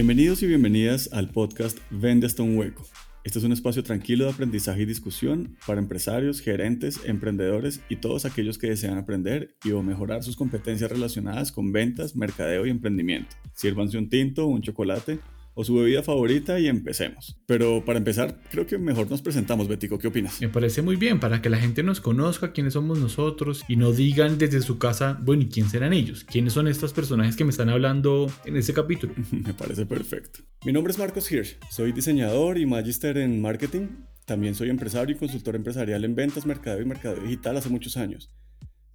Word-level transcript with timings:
Bienvenidos 0.00 0.42
y 0.42 0.46
bienvenidas 0.46 1.10
al 1.12 1.28
podcast 1.28 1.76
Vende 1.90 2.26
hasta 2.26 2.42
un 2.42 2.56
hueco. 2.56 2.86
Este 3.22 3.38
es 3.38 3.44
un 3.44 3.52
espacio 3.52 3.82
tranquilo 3.82 4.24
de 4.24 4.30
aprendizaje 4.30 4.80
y 4.80 4.86
discusión 4.86 5.58
para 5.66 5.78
empresarios, 5.78 6.40
gerentes, 6.40 7.00
emprendedores 7.04 7.82
y 7.90 7.96
todos 7.96 8.24
aquellos 8.24 8.56
que 8.56 8.70
desean 8.70 8.96
aprender 8.96 9.58
y 9.62 9.72
o 9.72 9.82
mejorar 9.82 10.22
sus 10.22 10.36
competencias 10.36 10.90
relacionadas 10.90 11.52
con 11.52 11.70
ventas, 11.70 12.16
mercadeo 12.16 12.64
y 12.64 12.70
emprendimiento. 12.70 13.36
Sírvanse 13.52 13.98
un 13.98 14.08
tinto 14.08 14.46
o 14.46 14.48
un 14.48 14.62
chocolate 14.62 15.18
o 15.60 15.64
su 15.64 15.74
bebida 15.74 16.02
favorita 16.02 16.58
y 16.58 16.68
empecemos. 16.68 17.36
Pero 17.44 17.84
para 17.84 17.98
empezar, 17.98 18.40
creo 18.50 18.66
que 18.66 18.78
mejor 18.78 19.10
nos 19.10 19.20
presentamos, 19.20 19.68
Betico. 19.68 19.98
¿Qué 19.98 20.08
opinas? 20.08 20.40
Me 20.40 20.48
parece 20.48 20.80
muy 20.80 20.96
bien 20.96 21.20
para 21.20 21.42
que 21.42 21.50
la 21.50 21.58
gente 21.58 21.82
nos 21.82 22.00
conozca 22.00 22.52
quiénes 22.52 22.72
somos 22.72 22.98
nosotros 22.98 23.62
y 23.68 23.76
no 23.76 23.92
digan 23.92 24.38
desde 24.38 24.62
su 24.62 24.78
casa, 24.78 25.20
bueno, 25.22 25.42
¿y 25.42 25.48
quién 25.48 25.68
serán 25.68 25.92
ellos? 25.92 26.24
¿Quiénes 26.24 26.54
son 26.54 26.66
estos 26.66 26.94
personajes 26.94 27.36
que 27.36 27.44
me 27.44 27.50
están 27.50 27.68
hablando 27.68 28.32
en 28.46 28.56
este 28.56 28.72
capítulo? 28.72 29.12
me 29.32 29.52
parece 29.52 29.84
perfecto. 29.84 30.40
Mi 30.64 30.72
nombre 30.72 30.92
es 30.92 30.98
Marcos 30.98 31.30
Hirsch, 31.30 31.58
soy 31.70 31.92
diseñador 31.92 32.56
y 32.56 32.64
magister 32.64 33.18
en 33.18 33.42
marketing. 33.42 33.88
También 34.24 34.54
soy 34.54 34.70
empresario 34.70 35.14
y 35.14 35.18
consultor 35.18 35.56
empresarial 35.56 36.04
en 36.06 36.14
ventas, 36.14 36.46
mercadeo 36.46 36.80
y 36.80 36.86
mercadeo 36.86 37.22
digital 37.22 37.58
hace 37.58 37.68
muchos 37.68 37.98
años. 37.98 38.30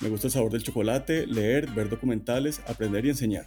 Me 0.01 0.09
gusta 0.09 0.27
el 0.27 0.33
sabor 0.33 0.51
del 0.51 0.63
chocolate, 0.63 1.27
leer, 1.27 1.69
ver 1.75 1.89
documentales, 1.89 2.59
aprender 2.67 3.05
y 3.05 3.09
enseñar. 3.09 3.45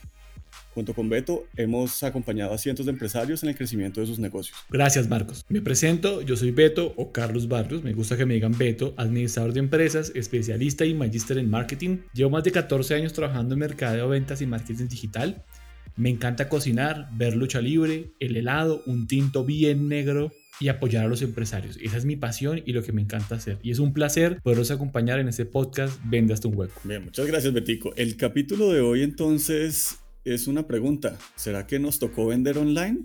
Junto 0.74 0.94
con 0.94 1.08
Beto 1.08 1.46
hemos 1.56 2.02
acompañado 2.02 2.54
a 2.54 2.58
cientos 2.58 2.86
de 2.86 2.92
empresarios 2.92 3.42
en 3.42 3.48
el 3.48 3.56
crecimiento 3.56 4.00
de 4.00 4.06
sus 4.06 4.18
negocios. 4.18 4.56
Gracias 4.70 5.08
Marcos. 5.08 5.44
Me 5.48 5.60
presento, 5.60 6.22
yo 6.22 6.36
soy 6.36 6.50
Beto 6.50 6.94
o 6.96 7.12
Carlos 7.12 7.48
Barrios, 7.48 7.82
me 7.82 7.92
gusta 7.92 8.16
que 8.16 8.26
me 8.26 8.34
digan 8.34 8.56
Beto, 8.56 8.94
administrador 8.96 9.52
de 9.52 9.60
empresas, 9.60 10.12
especialista 10.14 10.84
y 10.84 10.94
magíster 10.94 11.38
en 11.38 11.50
marketing. 11.50 11.98
Llevo 12.12 12.30
más 12.30 12.44
de 12.44 12.52
14 12.52 12.94
años 12.94 13.12
trabajando 13.12 13.54
en 13.54 13.60
mercadeo, 13.60 14.08
ventas 14.08 14.40
y 14.40 14.46
marketing 14.46 14.88
digital. 14.88 15.44
Me 15.96 16.10
encanta 16.10 16.48
cocinar, 16.48 17.08
ver 17.12 17.34
lucha 17.34 17.60
libre, 17.60 18.12
el 18.20 18.36
helado, 18.36 18.82
un 18.86 19.08
tinto 19.08 19.44
bien 19.44 19.88
negro 19.88 20.30
y 20.60 20.68
apoyar 20.68 21.04
a 21.04 21.08
los 21.08 21.22
empresarios. 21.22 21.76
Esa 21.80 21.96
es 21.96 22.04
mi 22.04 22.16
pasión 22.16 22.62
y 22.64 22.72
lo 22.72 22.82
que 22.82 22.92
me 22.92 23.02
encanta 23.02 23.34
hacer. 23.34 23.58
Y 23.62 23.70
es 23.70 23.78
un 23.78 23.92
placer 23.92 24.40
poderos 24.42 24.70
acompañar 24.70 25.18
en 25.18 25.28
este 25.28 25.44
podcast 25.44 26.00
Vende 26.04 26.34
hasta 26.34 26.48
un 26.48 26.56
hueco. 26.56 26.80
Bien, 26.84 27.04
muchas 27.04 27.26
gracias 27.26 27.52
Betico. 27.52 27.92
El 27.96 28.16
capítulo 28.16 28.72
de 28.72 28.80
hoy 28.80 29.02
entonces 29.02 29.98
es 30.24 30.46
una 30.46 30.66
pregunta. 30.66 31.16
¿Será 31.36 31.66
que 31.66 31.78
nos 31.78 31.98
tocó 31.98 32.26
vender 32.26 32.58
online? 32.58 32.98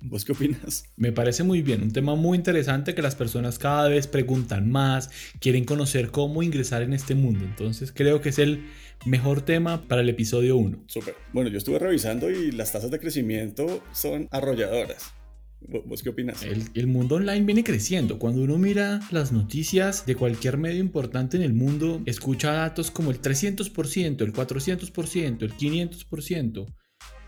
¿Vos 0.00 0.24
qué 0.24 0.32
opinas? 0.32 0.84
Me 0.96 1.10
parece 1.10 1.42
muy 1.42 1.62
bien, 1.62 1.82
un 1.82 1.92
tema 1.92 2.14
muy 2.14 2.36
interesante 2.36 2.94
que 2.94 3.02
las 3.02 3.14
personas 3.14 3.58
cada 3.58 3.88
vez 3.88 4.06
preguntan 4.06 4.70
más, 4.70 5.10
quieren 5.40 5.64
conocer 5.64 6.10
cómo 6.10 6.42
ingresar 6.42 6.82
en 6.82 6.92
este 6.92 7.14
mundo. 7.14 7.44
Entonces 7.44 7.92
creo 7.92 8.20
que 8.20 8.28
es 8.28 8.38
el 8.38 8.66
mejor 9.04 9.42
tema 9.42 9.88
para 9.88 10.02
el 10.02 10.08
episodio 10.08 10.56
1. 10.58 10.84
Súper. 10.86 11.14
Bueno, 11.32 11.50
yo 11.50 11.58
estuve 11.58 11.78
revisando 11.78 12.30
y 12.30 12.52
las 12.52 12.72
tasas 12.72 12.90
de 12.90 13.00
crecimiento 13.00 13.82
son 13.92 14.28
arrolladoras. 14.30 15.15
¿Vos 15.68 16.02
qué 16.02 16.10
opinas? 16.10 16.42
El, 16.42 16.64
el, 16.74 16.86
mundo 16.86 17.16
online 17.16 17.44
viene 17.44 17.64
creciendo. 17.64 18.18
Cuando 18.18 18.42
uno 18.42 18.56
mira 18.56 19.00
las 19.10 19.32
noticias 19.32 20.06
de 20.06 20.14
cualquier 20.14 20.58
medio 20.58 20.80
importante 20.80 21.36
en 21.36 21.42
el 21.42 21.54
mundo, 21.54 22.02
escucha 22.06 22.52
datos 22.52 22.90
como 22.90 23.10
el 23.10 23.20
300%, 23.20 24.22
el 24.22 24.32
400%, 24.32 25.42
el 25.42 25.52
500%. 25.56 26.66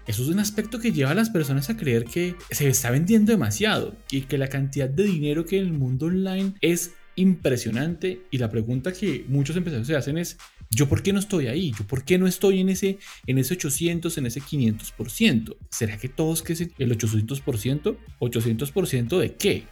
Eso 0.09 0.23
es 0.23 0.29
un 0.29 0.39
aspecto 0.39 0.79
que 0.79 0.91
lleva 0.91 1.11
a 1.11 1.15
las 1.15 1.29
personas 1.29 1.69
a 1.69 1.77
creer 1.77 2.07
que 2.07 2.35
se 2.51 2.67
está 2.67 2.91
vendiendo 2.91 3.31
demasiado 3.31 3.95
y 4.11 4.23
que 4.23 4.39
la 4.39 4.49
cantidad 4.49 4.89
de 4.89 5.05
dinero 5.05 5.45
que 5.45 5.59
en 5.59 5.67
el 5.67 5.73
mundo 5.75 6.07
online 6.07 6.55
es 6.63 6.95
impresionante. 7.17 8.23
Y 8.31 8.39
la 8.39 8.49
pregunta 8.49 8.93
que 8.93 9.27
muchos 9.29 9.57
empresarios 9.57 9.87
se 9.87 9.97
hacen 9.97 10.17
es, 10.17 10.39
¿Yo 10.71 10.89
por 10.89 11.03
qué 11.03 11.13
no 11.13 11.19
estoy 11.19 11.47
ahí? 11.47 11.73
¿Yo 11.79 11.87
por 11.87 12.05
qué 12.05 12.19
no 12.19 12.27
estoy 12.27 12.61
en 12.61 12.69
ese, 12.69 12.99
en 13.27 13.39
ese 13.39 13.55
800, 13.55 14.19
en 14.19 14.27
ese 14.27 14.41
500%? 14.41 15.57
¿Será 15.71 15.97
que 15.99 16.09
todos 16.09 16.43
que 16.43 16.53
el 16.53 16.99
800%? 16.99 17.97
¿800% 18.21 19.19
de 19.19 19.35
qué? 19.35 19.65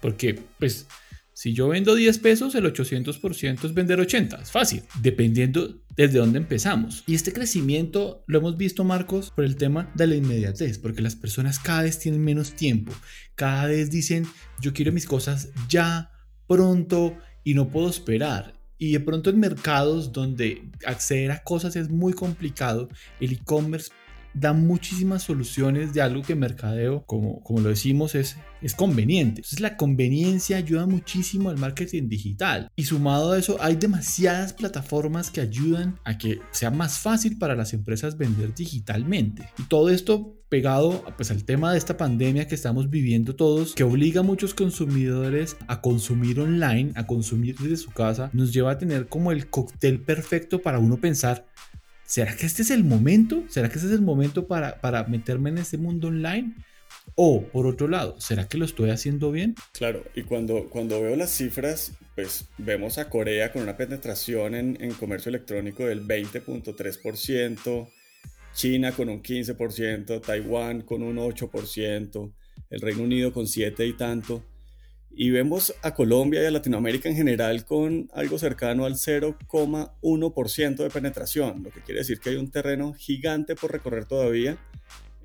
Porque, 0.00 0.38
pues, 0.58 0.86
si 1.34 1.54
yo 1.54 1.68
vendo 1.68 1.94
10 1.94 2.18
pesos, 2.18 2.54
el 2.54 2.64
800% 2.64 3.64
es 3.64 3.74
vender 3.74 3.98
80. 3.98 4.42
Es 4.42 4.50
fácil, 4.50 4.82
dependiendo 5.00 5.82
desde 5.96 6.18
dónde 6.18 6.38
empezamos. 6.38 7.04
Y 7.06 7.14
este 7.14 7.32
crecimiento 7.32 8.22
lo 8.26 8.38
hemos 8.38 8.58
visto, 8.58 8.84
Marcos, 8.84 9.32
por 9.34 9.44
el 9.44 9.56
tema 9.56 9.90
de 9.94 10.06
la 10.06 10.16
inmediatez, 10.16 10.78
porque 10.78 11.00
las 11.00 11.16
personas 11.16 11.58
cada 11.58 11.82
vez 11.82 11.98
tienen 11.98 12.22
menos 12.22 12.54
tiempo. 12.54 12.92
Cada 13.34 13.66
vez 13.66 13.90
dicen, 13.90 14.26
yo 14.60 14.74
quiero 14.74 14.92
mis 14.92 15.06
cosas 15.06 15.48
ya, 15.68 16.10
pronto, 16.46 17.16
y 17.44 17.54
no 17.54 17.70
puedo 17.70 17.88
esperar. 17.88 18.61
Y 18.82 18.90
de 18.90 18.98
pronto 18.98 19.30
en 19.30 19.38
mercados 19.38 20.10
donde 20.10 20.64
acceder 20.84 21.30
a 21.30 21.44
cosas 21.44 21.76
es 21.76 21.88
muy 21.88 22.14
complicado, 22.14 22.88
el 23.20 23.34
e-commerce 23.34 23.92
da 24.34 24.52
muchísimas 24.52 25.22
soluciones 25.22 25.92
de 25.92 26.02
algo 26.02 26.22
que 26.22 26.34
mercadeo, 26.34 27.04
como, 27.06 27.42
como 27.42 27.60
lo 27.60 27.68
decimos, 27.68 28.14
es, 28.14 28.36
es 28.60 28.74
conveniente. 28.74 29.40
Entonces 29.40 29.60
la 29.60 29.76
conveniencia 29.76 30.56
ayuda 30.56 30.86
muchísimo 30.86 31.50
al 31.50 31.58
marketing 31.58 32.08
digital. 32.08 32.70
Y 32.76 32.84
sumado 32.84 33.32
a 33.32 33.38
eso, 33.38 33.56
hay 33.60 33.76
demasiadas 33.76 34.52
plataformas 34.52 35.30
que 35.30 35.40
ayudan 35.40 35.98
a 36.04 36.18
que 36.18 36.40
sea 36.50 36.70
más 36.70 36.98
fácil 36.98 37.38
para 37.38 37.54
las 37.56 37.72
empresas 37.72 38.16
vender 38.16 38.54
digitalmente. 38.54 39.48
Y 39.58 39.64
todo 39.64 39.90
esto 39.90 40.38
pegado 40.52 41.02
pues, 41.16 41.30
al 41.30 41.44
tema 41.44 41.72
de 41.72 41.78
esta 41.78 41.96
pandemia 41.96 42.46
que 42.46 42.54
estamos 42.54 42.90
viviendo 42.90 43.34
todos, 43.34 43.74
que 43.74 43.84
obliga 43.84 44.20
a 44.20 44.22
muchos 44.22 44.52
consumidores 44.52 45.56
a 45.66 45.80
consumir 45.80 46.40
online, 46.40 46.92
a 46.94 47.06
consumir 47.06 47.56
desde 47.56 47.78
su 47.78 47.90
casa, 47.90 48.28
nos 48.34 48.52
lleva 48.52 48.72
a 48.72 48.76
tener 48.76 49.08
como 49.08 49.32
el 49.32 49.48
cóctel 49.48 50.02
perfecto 50.02 50.60
para 50.60 50.78
uno 50.78 50.98
pensar, 50.98 51.46
¿será 52.12 52.36
que 52.36 52.44
este 52.44 52.60
es 52.60 52.70
el 52.70 52.84
momento? 52.84 53.42
¿Será 53.48 53.70
que 53.70 53.76
este 53.76 53.86
es 53.86 53.94
el 53.94 54.02
momento 54.02 54.46
para, 54.46 54.82
para 54.82 55.04
meterme 55.04 55.48
en 55.48 55.56
este 55.56 55.78
mundo 55.78 56.08
online? 56.08 56.52
O, 57.14 57.42
por 57.44 57.66
otro 57.66 57.88
lado, 57.88 58.20
¿será 58.20 58.46
que 58.46 58.58
lo 58.58 58.66
estoy 58.66 58.90
haciendo 58.90 59.32
bien? 59.32 59.54
Claro, 59.72 60.04
y 60.14 60.20
cuando, 60.24 60.68
cuando 60.68 61.00
veo 61.00 61.16
las 61.16 61.30
cifras, 61.30 61.92
pues 62.14 62.50
vemos 62.58 62.98
a 62.98 63.08
Corea 63.08 63.50
con 63.50 63.62
una 63.62 63.78
penetración 63.78 64.54
en, 64.54 64.76
en 64.82 64.92
comercio 64.92 65.30
electrónico 65.30 65.86
del 65.86 66.06
20.3%, 66.06 67.88
China 68.52 68.92
con 68.92 69.08
un 69.08 69.22
15%, 69.22 70.20
Taiwán 70.20 70.82
con 70.82 71.02
un 71.02 71.16
8%, 71.16 72.32
el 72.68 72.80
Reino 72.82 73.04
Unido 73.04 73.32
con 73.32 73.46
7 73.46 73.86
y 73.86 73.94
tanto. 73.94 74.44
Y 75.14 75.30
vemos 75.30 75.74
a 75.82 75.94
Colombia 75.94 76.42
y 76.42 76.46
a 76.46 76.50
Latinoamérica 76.50 77.08
en 77.08 77.16
general 77.16 77.64
con 77.64 78.08
algo 78.14 78.38
cercano 78.38 78.86
al 78.86 78.94
0,1% 78.94 80.76
de 80.76 80.90
penetración, 80.90 81.62
lo 81.62 81.70
que 81.70 81.82
quiere 81.82 82.00
decir 82.00 82.18
que 82.18 82.30
hay 82.30 82.36
un 82.36 82.50
terreno 82.50 82.94
gigante 82.94 83.54
por 83.54 83.72
recorrer 83.72 84.06
todavía, 84.06 84.56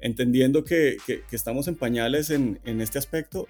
entendiendo 0.01 0.63
que, 0.63 0.97
que, 1.05 1.23
estamos 1.31 1.67
en 1.67 1.75
pañales 1.75 2.29
en, 2.29 2.59
en 2.65 2.81
este 2.81 2.99
aspecto 2.99 3.47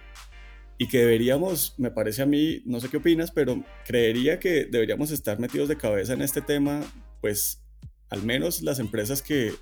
y 0.77 0.87
que 0.87 0.99
deberíamos, 0.99 1.73
me 1.77 1.89
parece 1.89 2.21
a 2.21 2.27
mí, 2.27 2.61
no 2.65 2.79
sé 2.79 2.89
qué 2.89 2.97
opinas, 2.97 3.31
pero 3.31 3.63
creería 3.85 4.39
que 4.39 4.65
deberíamos 4.65 5.11
estar 5.11 5.39
metidos 5.39 5.69
de 5.69 5.77
cabeza 5.77 6.13
en 6.13 6.21
este 6.21 6.41
tema, 6.41 6.83
pues 7.19 7.63
al 8.09 8.23
menos 8.23 8.61
las 8.61 8.79
empresas 8.79 9.21
que, 9.21 9.53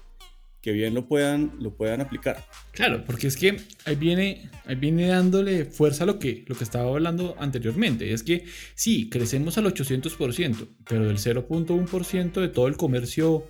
que 0.66 0.72
bien 0.72 0.96
lo 0.96 1.08
puedan, 1.08 1.52
lo 1.60 1.76
puedan 1.76 2.02
aplicar. 2.02 2.44
Claro, 2.72 3.06
porque 3.06 3.28
es 3.28 3.38
que 3.38 3.56
ahí 3.86 3.96
viene, 3.96 4.50
ahí 4.66 4.74
viene 4.74 5.06
dándole 5.06 5.66
fuerza 5.66 6.06
a 6.06 6.08
lo 6.08 6.18
que, 6.18 6.44
lo 6.48 6.56
que 6.56 6.64
estaba 6.64 6.90
hablando 6.90 7.36
anteriormente. 7.38 8.12
Es 8.12 8.24
que 8.24 8.46
sí, 8.74 9.08
crecemos 9.08 9.60
al 9.60 9.66
800%, 9.66 10.68
pero 10.90 11.06
del 11.06 11.20
0.1% 11.20 12.42
de 12.42 12.48
todo 12.48 12.68
el 12.68 12.78
comercio 12.78 13.46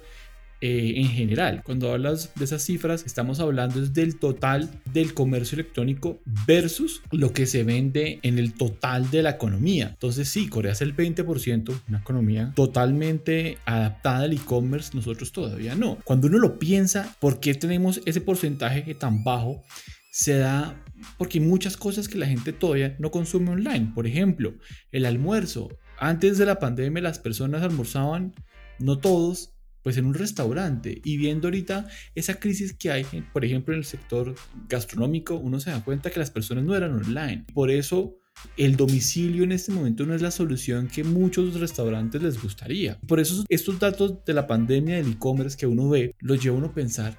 eh, 0.61 0.93
en 0.97 1.09
general. 1.09 1.61
Cuando 1.63 1.91
hablas 1.91 2.31
de 2.35 2.45
esas 2.45 2.63
cifras, 2.63 3.03
estamos 3.05 3.39
hablando 3.39 3.81
es 3.81 3.93
del 3.93 4.17
total 4.17 4.69
del 4.93 5.13
comercio 5.13 5.55
electrónico 5.55 6.19
versus 6.47 7.01
lo 7.11 7.33
que 7.33 7.45
se 7.45 7.63
vende 7.63 8.19
en 8.23 8.39
el 8.39 8.53
total 8.53 9.11
de 9.11 9.23
la 9.23 9.31
economía. 9.31 9.89
Entonces 9.89 10.29
sí, 10.29 10.47
Corea 10.47 10.71
es 10.71 10.81
el 10.81 10.95
20%, 10.95 11.81
una 11.89 11.99
economía 11.99 12.53
totalmente 12.55 13.57
adaptada 13.65 14.23
al 14.23 14.33
e-commerce, 14.33 14.91
nosotros 14.93 15.31
todavía 15.31 15.75
no. 15.75 15.97
Cuando 16.03 16.27
uno 16.27 16.39
lo 16.39 16.57
piensa, 16.57 17.15
¿por 17.19 17.39
qué 17.39 17.53
tenemos 17.53 18.01
ese 18.05 18.21
porcentaje 18.21 18.95
tan 18.95 19.23
bajo? 19.23 19.63
Se 20.11 20.37
da 20.37 20.81
porque 21.17 21.39
hay 21.39 21.45
muchas 21.45 21.77
cosas 21.77 22.07
que 22.07 22.17
la 22.17 22.27
gente 22.27 22.53
todavía 22.53 22.95
no 22.99 23.11
consume 23.11 23.51
online. 23.51 23.91
Por 23.93 24.07
ejemplo, 24.07 24.53
el 24.91 25.05
almuerzo. 25.05 25.69
Antes 25.97 26.37
de 26.37 26.45
la 26.45 26.59
pandemia 26.59 27.01
las 27.01 27.19
personas 27.19 27.61
almorzaban, 27.61 28.33
no 28.79 28.97
todos, 28.97 29.54
pues 29.85 29.97
en 29.97 30.07
un 30.07 30.15
restaurante 30.15 30.99
y 31.03 31.17
viendo 31.17 31.47
ahorita 31.47 31.87
esa 32.15 32.39
crisis 32.39 32.73
que 32.73 32.89
hay, 32.89 33.05
por 33.31 33.45
ejemplo, 33.45 33.71
en 33.71 33.81
el 33.81 33.85
sector 33.85 34.33
gastronómico, 34.67 35.35
uno 35.35 35.59
se 35.59 35.69
da 35.69 35.83
cuenta 35.83 36.09
que 36.09 36.17
las 36.17 36.31
personas 36.31 36.63
no 36.63 36.75
eran 36.75 36.95
online. 36.95 37.45
Por 37.53 37.69
eso 37.69 38.17
el 38.57 38.77
domicilio 38.77 39.43
en 39.43 39.51
este 39.51 39.71
momento 39.71 40.07
no 40.07 40.15
es 40.15 40.23
la 40.23 40.31
solución 40.31 40.87
que 40.87 41.03
muchos 41.03 41.59
restaurantes 41.59 42.19
les 42.19 42.41
gustaría. 42.41 42.99
Por 43.01 43.19
eso 43.19 43.45
estos 43.47 43.77
datos 43.77 44.25
de 44.25 44.33
la 44.33 44.47
pandemia 44.47 44.95
del 44.95 45.11
e-commerce 45.11 45.55
que 45.55 45.67
uno 45.67 45.87
ve, 45.87 46.15
los 46.19 46.41
lleva 46.41 46.57
uno 46.57 46.69
a 46.69 46.73
pensar, 46.73 47.15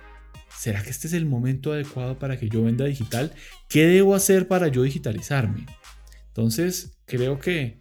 ¿será 0.59 0.83
que 0.83 0.91
este 0.91 1.07
es 1.07 1.13
el 1.13 1.25
momento 1.25 1.73
adecuado 1.73 2.19
para 2.19 2.37
que 2.37 2.49
yo 2.49 2.65
venda 2.65 2.85
digital? 2.87 3.33
¿Qué 3.69 3.87
debo 3.87 4.17
hacer 4.17 4.49
para 4.49 4.67
yo 4.67 4.83
digitalizarme? 4.83 5.67
Entonces, 6.31 6.99
creo 7.07 7.39
que 7.39 7.79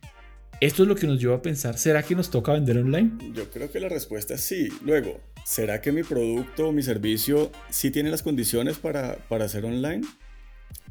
esto 0.61 0.83
es 0.83 0.89
lo 0.89 0.95
que 0.95 1.07
nos 1.07 1.19
lleva 1.19 1.35
a 1.35 1.41
pensar, 1.41 1.77
¿será 1.77 2.03
que 2.03 2.15
nos 2.15 2.29
toca 2.29 2.53
vender 2.53 2.77
online? 2.77 3.11
Yo 3.33 3.49
creo 3.49 3.71
que 3.71 3.79
la 3.79 3.89
respuesta 3.89 4.35
es 4.35 4.41
sí. 4.41 4.69
Luego, 4.83 5.19
¿será 5.43 5.81
que 5.81 5.91
mi 5.91 6.03
producto 6.03 6.69
o 6.69 6.71
mi 6.71 6.81
servicio 6.81 7.51
sí 7.69 7.91
tiene 7.91 8.09
las 8.09 8.23
condiciones 8.23 8.77
para, 8.77 9.17
para 9.27 9.45
hacer 9.45 9.65
online? 9.65 10.05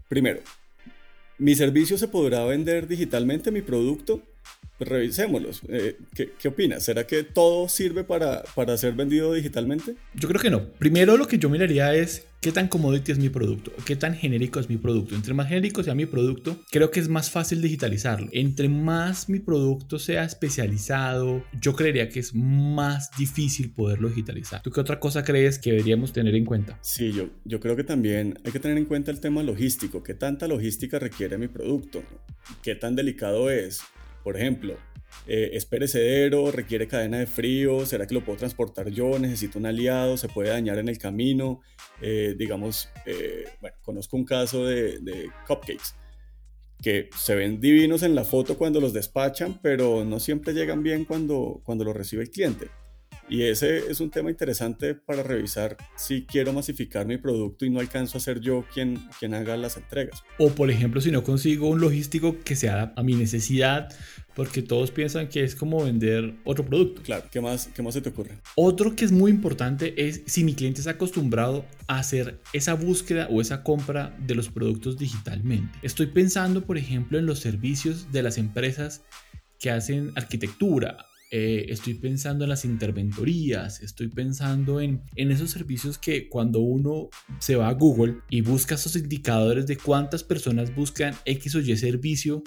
Primero, 0.09 0.41
¿mi 1.39 1.55
servicio 1.55 1.97
se 1.97 2.09
podrá 2.09 2.45
vender 2.45 2.87
digitalmente, 2.87 3.51
mi 3.51 3.63
producto? 3.63 4.23
Pues 4.77 4.91
revisémoslos. 4.91 5.63
Eh, 5.69 5.97
¿qué, 6.15 6.49
opinas? 6.49 6.85
¿Será 6.85 7.07
que 7.07 7.23
todo 7.23 7.69
sirve 7.69 8.05
para, 8.05 8.43
para 8.55 8.77
ser 8.77 8.93
vendido 8.95 9.33
digitalmente? 9.33 9.95
Yo 10.15 10.29
creo 10.29 10.41
que 10.41 10.51
no. 10.51 10.69
Primero 10.79 11.17
lo 11.17 11.29
que 11.29 11.39
yo 11.39 11.49
miraría 11.49 11.95
es 11.95 12.27
qué 12.45 12.53
tan 12.53 12.69
commodity 12.69 13.11
es 13.11 13.19
mi 13.19 13.31
producto, 13.31 13.73
qué 13.87 13.97
tan 13.97 14.15
genérico 14.15 14.61
es 14.61 14.69
mi 14.69 14.77
producto. 14.77 15.15
Entre 15.15 15.33
más 15.33 15.49
genérico 15.49 15.83
sea 15.83 15.95
mi 15.95 16.05
producto, 16.05 16.59
creo 16.71 16.91
que 16.91 17.01
es 17.01 17.09
más 17.09 17.31
fácil 17.31 17.63
digitalizarlo. 17.63 18.29
Entre 18.33 18.69
más 18.69 19.31
mi 19.31 19.39
producto 19.39 19.99
sea 19.99 20.25
especializado, 20.25 21.43
yo 21.59 21.75
creería 21.75 22.11
que 22.11 22.21
es 22.21 22.35
más 22.35 23.11
difícil 23.17 23.71
poderlo 23.71 24.11
digitalizar. 24.11 24.61
¿Tú 24.61 24.71
qué 24.71 24.83
otra 24.83 25.01
cosa 25.01 25.25
crees 25.25 25.59
que 25.59 25.71
deberíamos 25.71 26.13
tener 26.13 26.35
en 26.35 26.45
cuenta? 26.45 26.79
Sí, 26.83 27.13
yo, 27.13 27.31
yo 27.47 27.61
creo 27.61 27.77
que 27.77 27.85
también 27.85 28.39
hay 28.45 28.53
que 28.53 28.61
tener 28.61 28.77
en 28.77 28.85
cuenta 28.85 29.11
el 29.11 29.21
tema 29.21 29.43
logístico. 29.43 30.03
¿Qué 30.03 30.13
tanta 30.13 30.47
logística 30.47 30.99
requiere 30.99 31.39
mi 31.39 31.49
producto? 31.49 32.03
¿Qué 32.63 32.75
tan 32.75 32.95
delicado 32.95 33.49
es? 33.49 33.81
Por 34.23 34.37
ejemplo, 34.37 34.77
eh, 35.27 35.51
es 35.53 35.65
perecedero, 35.65 36.51
requiere 36.51 36.87
cadena 36.87 37.19
de 37.19 37.27
frío, 37.27 37.87
¿será 37.87 38.07
que 38.07 38.15
lo 38.15 38.25
puedo 38.25 38.39
transportar 38.39 38.91
yo? 38.91 39.19
Necesito 39.19 39.59
un 39.59 39.67
aliado, 39.67 40.17
se 40.17 40.29
puede 40.29 40.51
dañar 40.51 40.79
en 40.79 40.89
el 40.89 40.99
camino. 40.99 41.61
Eh, 42.01 42.35
digamos, 42.37 42.91
eh, 43.07 43.45
bueno, 43.61 43.77
conozco 43.83 44.17
un 44.17 44.25
caso 44.25 44.67
de, 44.67 44.99
de, 45.01 45.31
cupcakes 45.47 45.95
que 46.83 47.09
se 47.17 47.35
ven 47.35 47.61
divinos 47.61 48.03
en 48.03 48.15
la 48.15 48.25
foto 48.25 48.59
cuando 48.59 48.81
los 48.81 48.93
despachan, 48.93 49.59
pero 49.63 50.05
no 50.05 50.21
siempre 50.21 50.53
llegan 50.53 50.83
bien 50.83 51.07
cuando, 51.07 51.63
cuando 51.65 51.85
los 51.85 51.97
recibe 51.97 52.23
el 52.23 52.31
cliente. 52.31 52.69
Y 53.29 53.43
ese 53.43 53.91
es 53.91 54.01
un 54.01 54.11
tema 54.11 54.31
interesante 54.31 54.95
para 54.95 55.23
revisar 55.23 55.77
si 55.97 56.27
quiero 56.27 56.53
masificar 56.53 57.07
mi 57.07 57.17
producto 57.17 57.65
y 57.65 57.71
no 57.71 57.81
alcanzo 57.81 58.19
a 58.19 58.21
ser 58.21 58.41
yo 58.41 58.65
quien, 58.73 59.01
quien 59.19 59.35
haga 59.35 59.57
las 59.57 59.77
entregas. 59.77 60.23
O 60.39 60.51
por 60.51 60.71
ejemplo, 60.71 61.01
si 61.01 61.11
no 61.11 61.23
consigo 61.23 61.69
un 61.69 61.81
logístico 61.81 62.37
que 62.45 62.55
sea 62.55 62.93
a 62.97 63.03
mi 63.03 63.15
necesidad, 63.15 63.89
porque 64.35 64.63
todos 64.63 64.91
piensan 64.91 65.29
que 65.29 65.45
es 65.45 65.55
como 65.55 65.85
vender 65.85 66.35
otro 66.45 66.65
producto. 66.65 67.03
Claro, 67.03 67.25
¿qué 67.31 67.41
más, 67.41 67.69
qué 67.75 67.83
más 67.83 67.95
se 67.95 68.03
te 68.03 68.11
ocurre? 68.11 68.39
Otro 68.57 68.95
que 68.95 69.05
es 69.05 69.13
muy 69.13 69.31
importante 69.31 70.07
es 70.07 70.23
si 70.27 70.45
mi 70.45 70.55
cliente 70.55 70.81
está 70.81 70.93
acostumbrado 70.93 71.65
a 71.87 71.99
hacer 71.99 72.41
esa 72.53 72.75
búsqueda 72.75 73.29
o 73.31 73.41
esa 73.41 73.63
compra 73.63 74.17
de 74.27 74.35
los 74.35 74.49
productos 74.49 74.99
digitalmente. 74.99 75.79
Estoy 75.83 76.07
pensando, 76.07 76.65
por 76.65 76.77
ejemplo, 76.77 77.19
en 77.19 77.27
los 77.27 77.39
servicios 77.39 78.11
de 78.13 78.23
las 78.23 78.39
empresas 78.39 79.03
que 79.59 79.71
hacen 79.71 80.13
arquitectura, 80.17 81.07
eh, 81.37 81.73
estoy 81.73 81.95
pensando 81.95 82.45
en 82.45 82.51
las 82.51 82.65
interventorías, 82.65 83.81
estoy 83.83 84.07
pensando 84.07 84.81
en, 84.81 85.03
en 85.17 85.33
esos 85.33 85.51
servicios 85.51 85.99
que 85.99 86.29
cuando 86.29 86.61
uno 86.61 87.09
se 87.41 87.57
va 87.57 87.67
a 87.67 87.73
Google 87.73 88.19
y 88.31 88.41
busca 88.43 88.77
esos 88.77 88.95
indicadores 88.95 89.67
de 89.67 89.77
cuántas 89.77 90.23
personas 90.23 90.73
buscan 90.73 91.17
X 91.25 91.57
o 91.57 91.59
Y 91.59 91.77
servicio, 91.77 92.45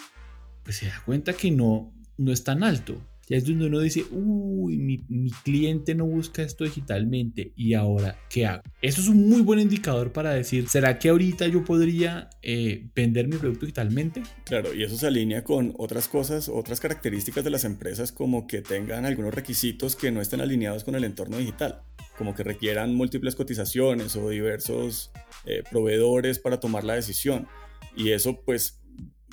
pues 0.64 0.78
se 0.78 0.86
da 0.86 1.04
cuenta 1.06 1.34
que 1.34 1.52
no, 1.52 1.94
no 2.16 2.32
es 2.32 2.46
tan 2.46 2.64
alto. 2.64 2.96
Ya 3.28 3.36
es 3.36 3.46
donde 3.46 3.68
uno 3.68 3.80
dice, 3.80 4.06
uy, 4.10 4.78
mi, 4.78 5.32
cliente 5.44 5.96
no 5.96 6.06
busca 6.06 6.42
esto 6.44 6.64
digitalmente 6.64 7.52
y 7.56 7.74
ahora, 7.74 8.18
¿qué 8.30 8.46
hago? 8.46 8.64
Eso 8.82 9.02
es 9.02 9.10
un 9.10 9.28
muy 9.28 9.42
buen 9.42 9.60
indicador 9.60 10.14
para 10.14 10.32
decir, 10.32 10.70
¿será 10.70 10.98
que 10.98 11.10
ahorita 11.10 11.46
yo 11.48 11.66
podría 11.66 12.30
eh, 12.42 12.88
vender 12.96 13.28
mi 13.28 13.36
producto 13.36 13.66
digitalmente? 13.66 14.24
Claro, 14.46 14.74
y 14.74 14.84
eso 14.84 14.96
se 14.96 15.08
alinea 15.08 15.44
con 15.44 15.74
otras 15.78 16.08
cosas, 16.08 16.48
otras 16.48 16.80
características 16.80 17.44
de 17.44 17.50
las 17.50 17.66
empresas 17.66 18.14
como 18.14 18.48
que 18.48 18.62
tengan 18.62 19.06
algunos 19.06 19.34
requisitos 19.34 19.98
que 19.98 20.10
no 20.12 20.22
estén 20.22 20.40
alineados 20.40 20.86
con 20.86 20.96
el 20.96 21.04
entorno 21.04 21.38
digital 21.38 21.82
como 22.18 22.34
que 22.34 22.44
requieran 22.44 22.96
múltiples 22.96 23.36
cotizaciones 23.36 24.16
o 24.16 24.30
diversos 24.30 25.12
eh, 25.46 25.64
proveedores 25.70 26.40
para 26.40 26.60
tomar 26.60 26.84
la 26.84 26.96
decisión. 26.96 27.48
Y 27.96 28.12
eso 28.12 28.42
pues 28.42 28.82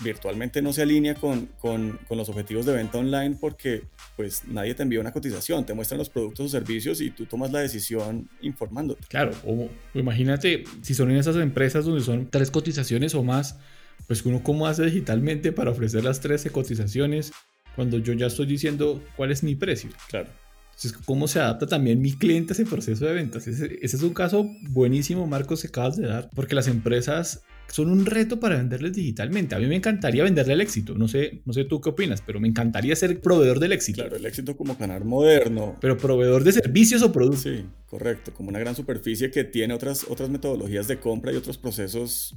virtualmente 0.02 0.60
no 0.60 0.72
se 0.72 0.82
alinea 0.82 1.14
con, 1.14 1.46
con, 1.60 1.98
con, 2.08 2.18
los 2.18 2.28
objetivos 2.28 2.66
de 2.66 2.72
venta 2.72 2.98
online 2.98 3.36
porque 3.40 3.82
pues 4.16 4.42
nadie 4.46 4.74
te 4.74 4.82
envía 4.82 5.00
una 5.00 5.12
cotización, 5.12 5.64
te 5.64 5.74
muestran 5.74 5.98
los 5.98 6.10
productos 6.10 6.46
o 6.46 6.48
servicios 6.48 7.00
y 7.00 7.10
tú 7.10 7.26
tomas 7.26 7.52
la 7.52 7.60
decisión 7.60 8.28
informándote. 8.40 9.06
Claro, 9.08 9.32
o 9.44 9.68
imagínate 9.94 10.64
si 10.82 10.94
son 10.94 11.10
en 11.10 11.18
esas 11.18 11.36
empresas 11.36 11.84
donde 11.84 12.02
son 12.02 12.28
tres 12.28 12.50
cotizaciones 12.50 13.14
o 13.14 13.22
más, 13.22 13.56
pues 14.06 14.24
uno 14.24 14.42
cómo 14.42 14.66
hace 14.66 14.84
digitalmente 14.84 15.52
para 15.52 15.70
ofrecer 15.70 16.02
las 16.04 16.20
13 16.20 16.50
cotizaciones 16.50 17.32
cuando 17.76 17.98
yo 17.98 18.12
ya 18.12 18.26
estoy 18.26 18.46
diciendo 18.46 19.02
cuál 19.16 19.30
es 19.30 19.42
mi 19.42 19.54
precio. 19.54 19.90
Claro. 20.08 20.28
Entonces, 20.70 20.92
¿cómo 21.04 21.28
se 21.28 21.38
adapta 21.38 21.66
también 21.66 22.02
mi 22.02 22.12
cliente 22.12 22.52
a 22.52 22.54
ese 22.54 22.66
proceso 22.66 23.04
de 23.04 23.14
ventas? 23.14 23.46
Ese, 23.46 23.78
ese 23.80 23.96
es 23.96 24.02
un 24.02 24.12
caso 24.12 24.50
buenísimo, 24.70 25.24
Marcos, 25.26 25.62
que 25.62 25.68
acabas 25.68 25.96
de 25.96 26.08
dar, 26.08 26.30
porque 26.34 26.56
las 26.56 26.66
empresas 26.66 27.42
son 27.68 27.90
un 27.90 28.06
reto 28.06 28.38
para 28.38 28.56
venderles 28.56 28.92
digitalmente. 28.92 29.54
A 29.54 29.58
mí 29.58 29.66
me 29.66 29.76
encantaría 29.76 30.22
venderle 30.22 30.54
el 30.54 30.60
éxito. 30.60 30.94
No 30.94 31.08
sé, 31.08 31.42
no 31.44 31.52
sé 31.52 31.64
tú 31.64 31.80
qué 31.80 31.90
opinas, 31.90 32.22
pero 32.24 32.40
me 32.40 32.48
encantaría 32.48 32.94
ser 32.94 33.20
proveedor 33.20 33.60
del 33.60 33.72
éxito. 33.72 34.02
Claro, 34.02 34.16
el 34.16 34.26
éxito 34.26 34.56
como 34.56 34.78
canal 34.78 35.04
moderno. 35.04 35.76
Pero 35.80 35.96
proveedor 35.96 36.44
de 36.44 36.52
servicios 36.52 37.02
o 37.02 37.12
productos. 37.12 37.42
Sí, 37.42 37.64
correcto. 37.86 38.32
Como 38.34 38.48
una 38.48 38.58
gran 38.58 38.74
superficie 38.74 39.30
que 39.30 39.44
tiene 39.44 39.74
otras, 39.74 40.06
otras 40.08 40.28
metodologías 40.28 40.88
de 40.88 40.98
compra 40.98 41.32
y 41.32 41.36
otros 41.36 41.58
procesos 41.58 42.36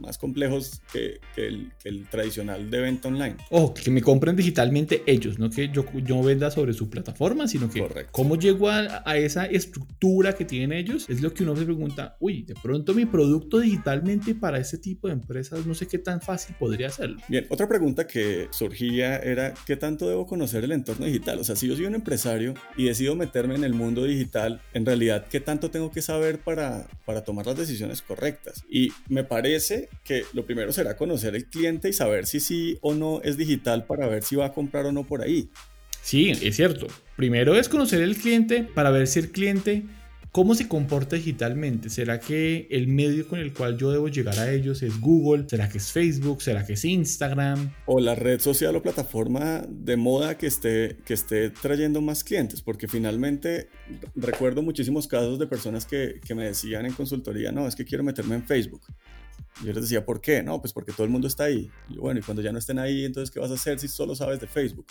más 0.00 0.18
complejos 0.18 0.82
que, 0.92 1.20
el, 1.36 1.72
tradicional 2.10 2.70
de 2.70 2.80
venta 2.80 3.08
online. 3.08 3.36
Ojo, 3.50 3.74
que 3.74 3.90
me 3.90 4.02
compren 4.02 4.36
digitalmente 4.36 5.02
ellos, 5.06 5.38
no 5.38 5.50
que 5.50 5.68
yo, 5.68 5.84
yo 6.04 6.22
venda 6.22 6.50
sobre 6.50 6.72
su 6.72 6.88
plataforma, 6.90 7.48
sino 7.48 7.68
que 7.70 7.84
cómo 8.10 8.36
llego 8.36 8.68
a, 8.68 9.02
a, 9.04 9.16
esa 9.16 9.46
estructura 9.46 10.34
que 10.34 10.44
tienen 10.44 10.72
ellos, 10.72 11.08
es 11.08 11.22
lo 11.22 11.32
que 11.32 11.42
uno 11.42 11.56
se 11.56 11.64
pregunta, 11.64 12.16
uy, 12.20 12.42
de 12.42 12.54
pronto 12.54 12.94
mi 12.94 13.06
producto 13.06 13.60
digitalmente 13.60 14.34
para 14.34 14.58
ese 14.58 14.78
tipo 14.78 15.08
de 15.08 15.14
empresas, 15.14 15.66
no 15.66 15.74
sé 15.74 15.86
qué 15.86 15.98
tan 15.98 16.20
fácil 16.20 16.54
podría 16.58 16.88
hacerlo. 16.88 17.20
Bien, 17.28 17.46
otra 17.48 17.68
pregunta 17.68 18.06
que 18.06 18.48
surgía 18.50 19.18
era, 19.18 19.54
¿qué 19.66 19.76
tanto 19.76 20.08
debo 20.08 20.26
conocer 20.26 20.64
el 20.64 20.72
entorno 20.72 21.06
digital? 21.06 21.38
O 21.38 21.44
sea, 21.44 21.56
si 21.56 21.68
yo 21.68 21.76
soy 21.76 21.86
un 21.86 21.94
empresario 21.94 22.54
y 22.76 22.84
decido 22.84 23.16
meterme 23.16 23.54
en 23.54 23.64
el 23.64 23.74
mundo 23.74 24.04
digital, 24.04 24.60
en 24.72 24.86
realidad, 24.86 25.26
¿qué 25.30 25.40
tanto 25.40 25.70
tengo 25.70 25.90
que 25.90 26.02
saber 26.02 26.38
para, 26.38 26.86
para 27.04 27.24
tomar 27.24 27.46
las 27.46 27.56
decisiones 27.56 28.02
correctas? 28.02 28.64
Y 28.68 28.90
me 29.08 29.24
parece 29.24 29.88
que 30.02 30.24
lo 30.32 30.44
primero 30.44 30.72
será 30.72 30.96
conocer 30.96 31.34
el 31.34 31.46
cliente 31.46 31.88
y 31.88 31.92
saber 31.92 32.26
si 32.26 32.40
sí 32.40 32.78
o 32.80 32.94
no 32.94 33.20
es 33.22 33.36
digital 33.36 33.84
para 33.86 34.06
ver 34.06 34.22
si 34.22 34.36
va 34.36 34.46
a 34.46 34.52
comprar 34.52 34.86
o 34.86 34.92
no 34.92 35.04
por 35.04 35.22
ahí. 35.22 35.50
Sí, 36.02 36.30
es 36.30 36.56
cierto. 36.56 36.86
Primero 37.16 37.54
es 37.54 37.68
conocer 37.68 38.02
el 38.02 38.16
cliente 38.16 38.62
para 38.62 38.90
ver 38.90 39.06
si 39.06 39.20
el 39.20 39.30
cliente 39.30 39.84
¿Cómo 40.34 40.56
se 40.56 40.66
comporta 40.66 41.14
digitalmente? 41.14 41.88
¿Será 41.90 42.18
que 42.18 42.66
el 42.68 42.88
medio 42.88 43.28
con 43.28 43.38
el 43.38 43.52
cual 43.52 43.78
yo 43.78 43.92
debo 43.92 44.08
llegar 44.08 44.36
a 44.40 44.52
ellos 44.52 44.82
es 44.82 45.00
Google? 45.00 45.44
¿Será 45.48 45.68
que 45.68 45.78
es 45.78 45.92
Facebook? 45.92 46.42
¿Será 46.42 46.66
que 46.66 46.72
es 46.72 46.84
Instagram? 46.84 47.72
O 47.86 48.00
la 48.00 48.16
red 48.16 48.40
social 48.40 48.74
o 48.74 48.82
plataforma 48.82 49.64
de 49.68 49.96
moda 49.96 50.36
que 50.36 50.48
esté, 50.48 50.96
que 51.04 51.14
esté 51.14 51.50
trayendo 51.50 52.00
más 52.00 52.24
clientes, 52.24 52.62
porque 52.62 52.88
finalmente 52.88 53.68
recuerdo 54.16 54.60
muchísimos 54.60 55.06
casos 55.06 55.38
de 55.38 55.46
personas 55.46 55.86
que, 55.86 56.20
que 56.26 56.34
me 56.34 56.46
decían 56.46 56.84
en 56.84 56.94
consultoría, 56.94 57.52
no, 57.52 57.68
es 57.68 57.76
que 57.76 57.84
quiero 57.84 58.02
meterme 58.02 58.34
en 58.34 58.42
Facebook. 58.42 58.82
Yo 59.62 59.72
les 59.72 59.82
decía, 59.82 60.04
¿por 60.04 60.20
qué? 60.20 60.42
No, 60.42 60.60
pues 60.60 60.72
porque 60.72 60.92
todo 60.92 61.04
el 61.04 61.10
mundo 61.10 61.28
está 61.28 61.44
ahí. 61.44 61.70
Y 61.88 61.98
bueno, 61.98 62.20
y 62.20 62.22
cuando 62.22 62.42
ya 62.42 62.52
no 62.52 62.58
estén 62.58 62.78
ahí, 62.78 63.04
entonces, 63.04 63.30
¿qué 63.30 63.40
vas 63.40 63.50
a 63.50 63.54
hacer 63.54 63.78
si 63.78 63.88
solo 63.88 64.14
sabes 64.14 64.40
de 64.40 64.46
Facebook? 64.46 64.86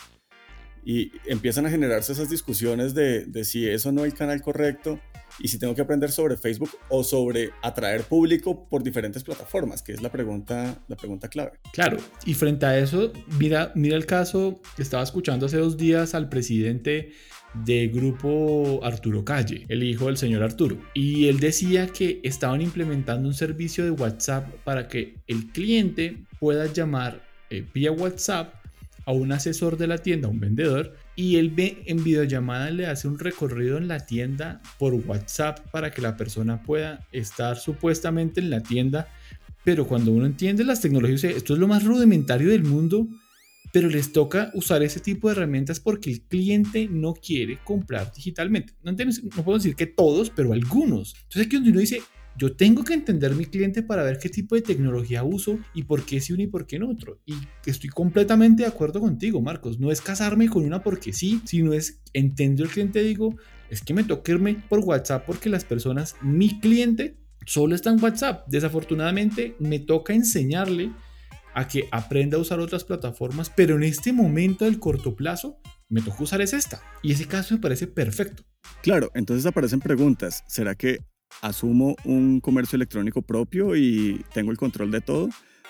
Y 0.86 1.12
empiezan 1.26 1.66
a 1.66 1.70
generarse 1.70 2.12
esas 2.12 2.30
discusiones 2.30 2.94
de, 2.94 3.26
de 3.26 3.46
si 3.46 3.68
eso 3.68 3.92
no 3.92 4.06
es 4.06 4.12
el 4.12 4.18
canal 4.18 4.42
correcto 4.42 5.00
y 5.40 5.48
si 5.48 5.58
tengo 5.58 5.74
que 5.74 5.82
aprender 5.82 6.12
sobre 6.12 6.38
Facebook 6.38 6.72
o 6.90 7.04
sobre 7.04 7.52
atraer 7.62 8.04
público 8.04 8.68
por 8.68 8.84
diferentes 8.84 9.24
plataformas, 9.24 9.82
que 9.82 9.94
es 9.94 10.02
la 10.02 10.12
pregunta, 10.12 10.84
la 10.88 10.96
pregunta 10.96 11.28
clave. 11.28 11.60
Claro, 11.72 11.98
y 12.26 12.34
frente 12.34 12.66
a 12.66 12.78
eso, 12.78 13.12
mira, 13.40 13.72
mira 13.76 13.96
el 13.96 14.06
caso, 14.06 14.62
estaba 14.78 15.04
escuchando 15.04 15.46
hace 15.46 15.58
dos 15.58 15.78
días 15.78 16.14
al 16.14 16.30
presidente 16.30 17.14
de 17.54 17.88
grupo 17.88 18.80
Arturo 18.84 19.24
Calle, 19.24 19.66
el 19.70 19.84
hijo 19.84 20.08
del 20.08 20.18
señor 20.18 20.44
Arturo. 20.44 20.78
Y 20.94 21.28
él 21.28 21.40
decía 21.40 21.88
que 21.88 22.20
estaban 22.24 22.62
implementando 22.62 23.28
un 23.28 23.34
servicio 23.34 23.84
de 23.84 23.92
WhatsApp 23.92 24.48
para 24.64 24.88
que 24.88 25.16
el 25.28 25.48
cliente 25.52 26.18
pueda 26.40 26.66
llamar 26.72 27.22
eh, 27.50 27.66
vía 27.74 27.92
WhatsApp 27.92 28.56
a 29.06 29.12
un 29.12 29.32
asesor 29.32 29.78
de 29.78 29.88
la 29.88 29.98
tienda, 29.98 30.28
un 30.28 30.40
vendedor, 30.40 30.96
y 31.16 31.36
él 31.36 31.50
ve 31.50 31.84
en 31.86 32.04
videollamada 32.04 32.72
le 32.72 32.88
hace 32.88 33.08
un 33.08 33.20
recorrido 33.20 33.78
en 33.78 33.88
la 33.88 34.06
tienda 34.06 34.62
por 34.80 34.94
WhatsApp 34.94 35.60
para 35.72 35.92
que 35.92 36.02
la 36.02 36.18
persona 36.18 36.64
pueda 36.64 37.06
estar 37.12 37.58
supuestamente 37.58 38.40
en 38.40 38.50
la 38.50 38.62
tienda. 38.62 39.08
Pero 39.64 39.88
cuando 39.88 40.12
uno 40.12 40.26
entiende 40.26 40.64
las 40.64 40.82
tecnologías, 40.82 41.24
esto 41.24 41.54
es 41.54 41.60
lo 41.60 41.68
más 41.68 41.84
rudimentario 41.84 42.50
del 42.50 42.64
mundo, 42.64 43.08
pero 43.72 43.90
les 43.90 44.12
toca 44.12 44.52
usar 44.54 44.84
ese 44.84 45.00
tipo 45.00 45.28
de 45.28 45.36
herramientas 45.36 45.80
porque 45.80 46.12
el 46.12 46.22
cliente 46.22 46.88
no 46.90 47.14
quiere 47.14 47.60
comprar 47.64 48.12
digitalmente. 48.14 48.74
No, 48.84 48.92
no 48.92 49.44
puedo 49.44 49.58
decir 49.58 49.76
que 49.76 49.88
todos, 49.88 50.30
pero 50.30 50.54
algunos. 50.54 51.16
Entonces 51.24 51.48
aquí 51.48 51.56
donde 51.56 51.72
uno 51.72 51.80
dice, 51.80 52.02
yo 52.38 52.56
tengo 52.56 52.84
que 52.84 52.94
entender 52.94 53.36
mi 53.36 53.46
cliente 53.46 53.84
para 53.84 54.04
ver 54.04 54.18
qué 54.18 54.30
tipo 54.30 54.56
de 54.56 54.62
tecnología 54.62 55.24
uso 55.24 55.60
y 55.74 55.84
por 55.84 56.04
qué 56.04 56.20
sí 56.20 56.34
uno 56.34 56.44
y 56.44 56.48
por 56.48 56.66
qué 56.66 56.80
no 56.80 56.90
otro. 56.90 57.20
Y 57.26 57.36
estoy 57.66 57.90
completamente 57.90 58.64
de 58.64 58.70
acuerdo 58.70 59.00
contigo, 59.00 59.42
Marcos. 59.42 59.80
No 59.80 59.92
es 59.92 60.02
casarme 60.02 60.50
con 60.50 60.66
una 60.66 60.82
porque 60.82 61.14
sí, 61.14 61.42
sino 61.46 61.74
es 61.74 62.02
entender 62.14 62.66
el 62.66 62.72
cliente, 62.72 63.04
digo, 63.04 63.36
es 63.70 63.82
que 63.82 63.94
me 63.94 64.04
toca 64.04 64.32
irme 64.32 64.64
por 64.68 64.80
WhatsApp 64.80 65.26
porque 65.26 65.50
las 65.50 65.64
personas, 65.66 66.16
mi 66.22 66.60
cliente, 66.60 67.18
solo 67.46 67.76
está 67.76 67.92
en 67.92 68.04
WhatsApp. 68.04 68.48
Desafortunadamente, 68.48 69.56
me 69.60 69.80
toca 69.80 70.14
enseñarle 70.14 70.92
a 71.54 71.68
que 71.68 71.88
aprenda 71.92 72.38
a 72.38 72.42
usar 72.42 72.60
otras 72.60 72.84
plataformas, 72.84 73.50
pero 73.50 73.76
en 73.76 73.84
este 73.84 74.14
momento 74.14 74.66
del 74.66 74.80
corto 74.80 75.16
plazo, 75.16 75.60
me 75.90 76.02
toca 76.02 76.24
usar 76.24 76.42
es 76.42 76.54
esta. 76.54 76.82
Y 77.02 77.12
ese 77.12 77.28
caso 77.28 77.56
me 77.56 77.62
parece 77.62 77.88
perfecto. 77.88 78.44
Claro, 78.82 79.12
entonces 79.14 79.46
aparecen 79.46 79.80
preguntas. 79.80 80.44
¿Será 80.48 80.76
que 80.76 81.00
asumo 81.42 81.96
un 82.06 82.40
comercio 82.40 82.76
electrónico 82.76 83.22
propio 83.22 83.76
y 83.76 84.26
tengo 84.34 84.52
el 84.52 84.58
control 84.58 84.92
de 84.92 85.02
todo? 85.02 85.30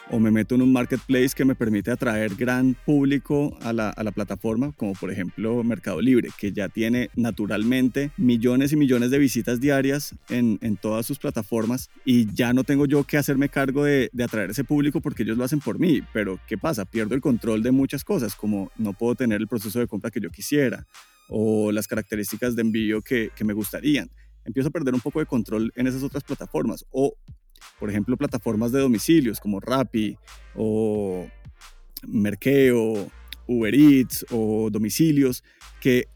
O 0.10 0.20
me 0.20 0.32
meto 0.32 0.56
en 0.56 0.62
un 0.62 0.72
marketplace 0.72 1.30
que 1.36 1.46
me 1.46 1.56
permite 1.56 1.92
atraer 1.92 2.36
gran 2.36 2.76
público 2.86 3.58
a 3.62 3.74
la, 3.74 3.90
a 3.90 4.04
la, 4.04 4.12
plataforma, 4.12 4.72
como 4.74 4.94
por 4.94 5.12
ejemplo 5.12 5.64
Mercado 5.64 6.02
Libre, 6.02 6.30
que 6.38 6.52
ya 6.52 6.70
tiene 6.70 7.10
naturalmente 7.16 8.12
millones 8.18 8.72
y 8.72 8.76
millones 8.76 9.12
de 9.12 9.20
visitas 9.20 9.60
diarias 9.60 10.16
en, 10.30 10.60
en 10.62 10.78
todas 10.78 11.06
sus 11.06 11.20
plataformas 11.20 11.90
y 12.06 12.32
ya 12.34 12.54
no 12.54 12.64
tengo 12.64 12.86
yo 12.86 13.04
que 13.04 13.18
hacerme 13.18 13.50
cargo 13.50 13.86
de, 13.86 14.10
de, 14.14 14.24
atraer 14.24 14.52
ese 14.52 14.64
público 14.64 15.02
porque 15.02 15.24
ellos 15.24 15.38
lo 15.38 15.44
hacen 15.44 15.60
por 15.60 15.80
mí. 15.80 16.02
Pero 16.14 16.40
¿qué 16.48 16.58
pasa? 16.58 16.86
Pierdo 16.86 17.16
el 17.16 17.22
control 17.22 17.64
de 17.64 17.72
muchas 17.72 18.04
cosas, 18.04 18.36
como 18.36 18.72
no 18.78 18.94
puedo 18.94 19.16
tener 19.16 19.42
el 19.42 19.48
proceso 19.48 19.80
de 19.80 19.88
compra 19.88 20.12
que 20.12 20.20
yo 20.20 20.30
quisiera 20.30 20.86
o 21.30 21.72
las 21.72 21.88
características 21.88 22.56
de 22.56 22.62
envío 22.62 23.02
que, 23.02 23.32
que 23.36 23.44
me 23.46 23.54
gustarían 23.54 24.10
empiezo 24.46 24.70
a 24.70 24.72
perder 24.72 24.94
un 24.94 25.02
poco 25.02 25.20
de 25.20 25.26
control 25.26 25.72
en 25.76 25.88
esas 25.88 26.04
otras 26.04 26.24
plataformas. 26.24 26.86
O 26.92 27.16
por 27.80 27.90
ejemplo, 27.90 28.18
plataformas 28.18 28.72
de 28.72 28.80
domicilios 28.80 29.40
como 29.40 29.60
Rappi 29.60 30.18
o 30.56 31.28
Merkeo, 32.08 33.10
Uber 33.48 33.76
Eats 33.76 34.26
o 34.32 34.70
domicilios 34.72 35.44
que 35.82 36.08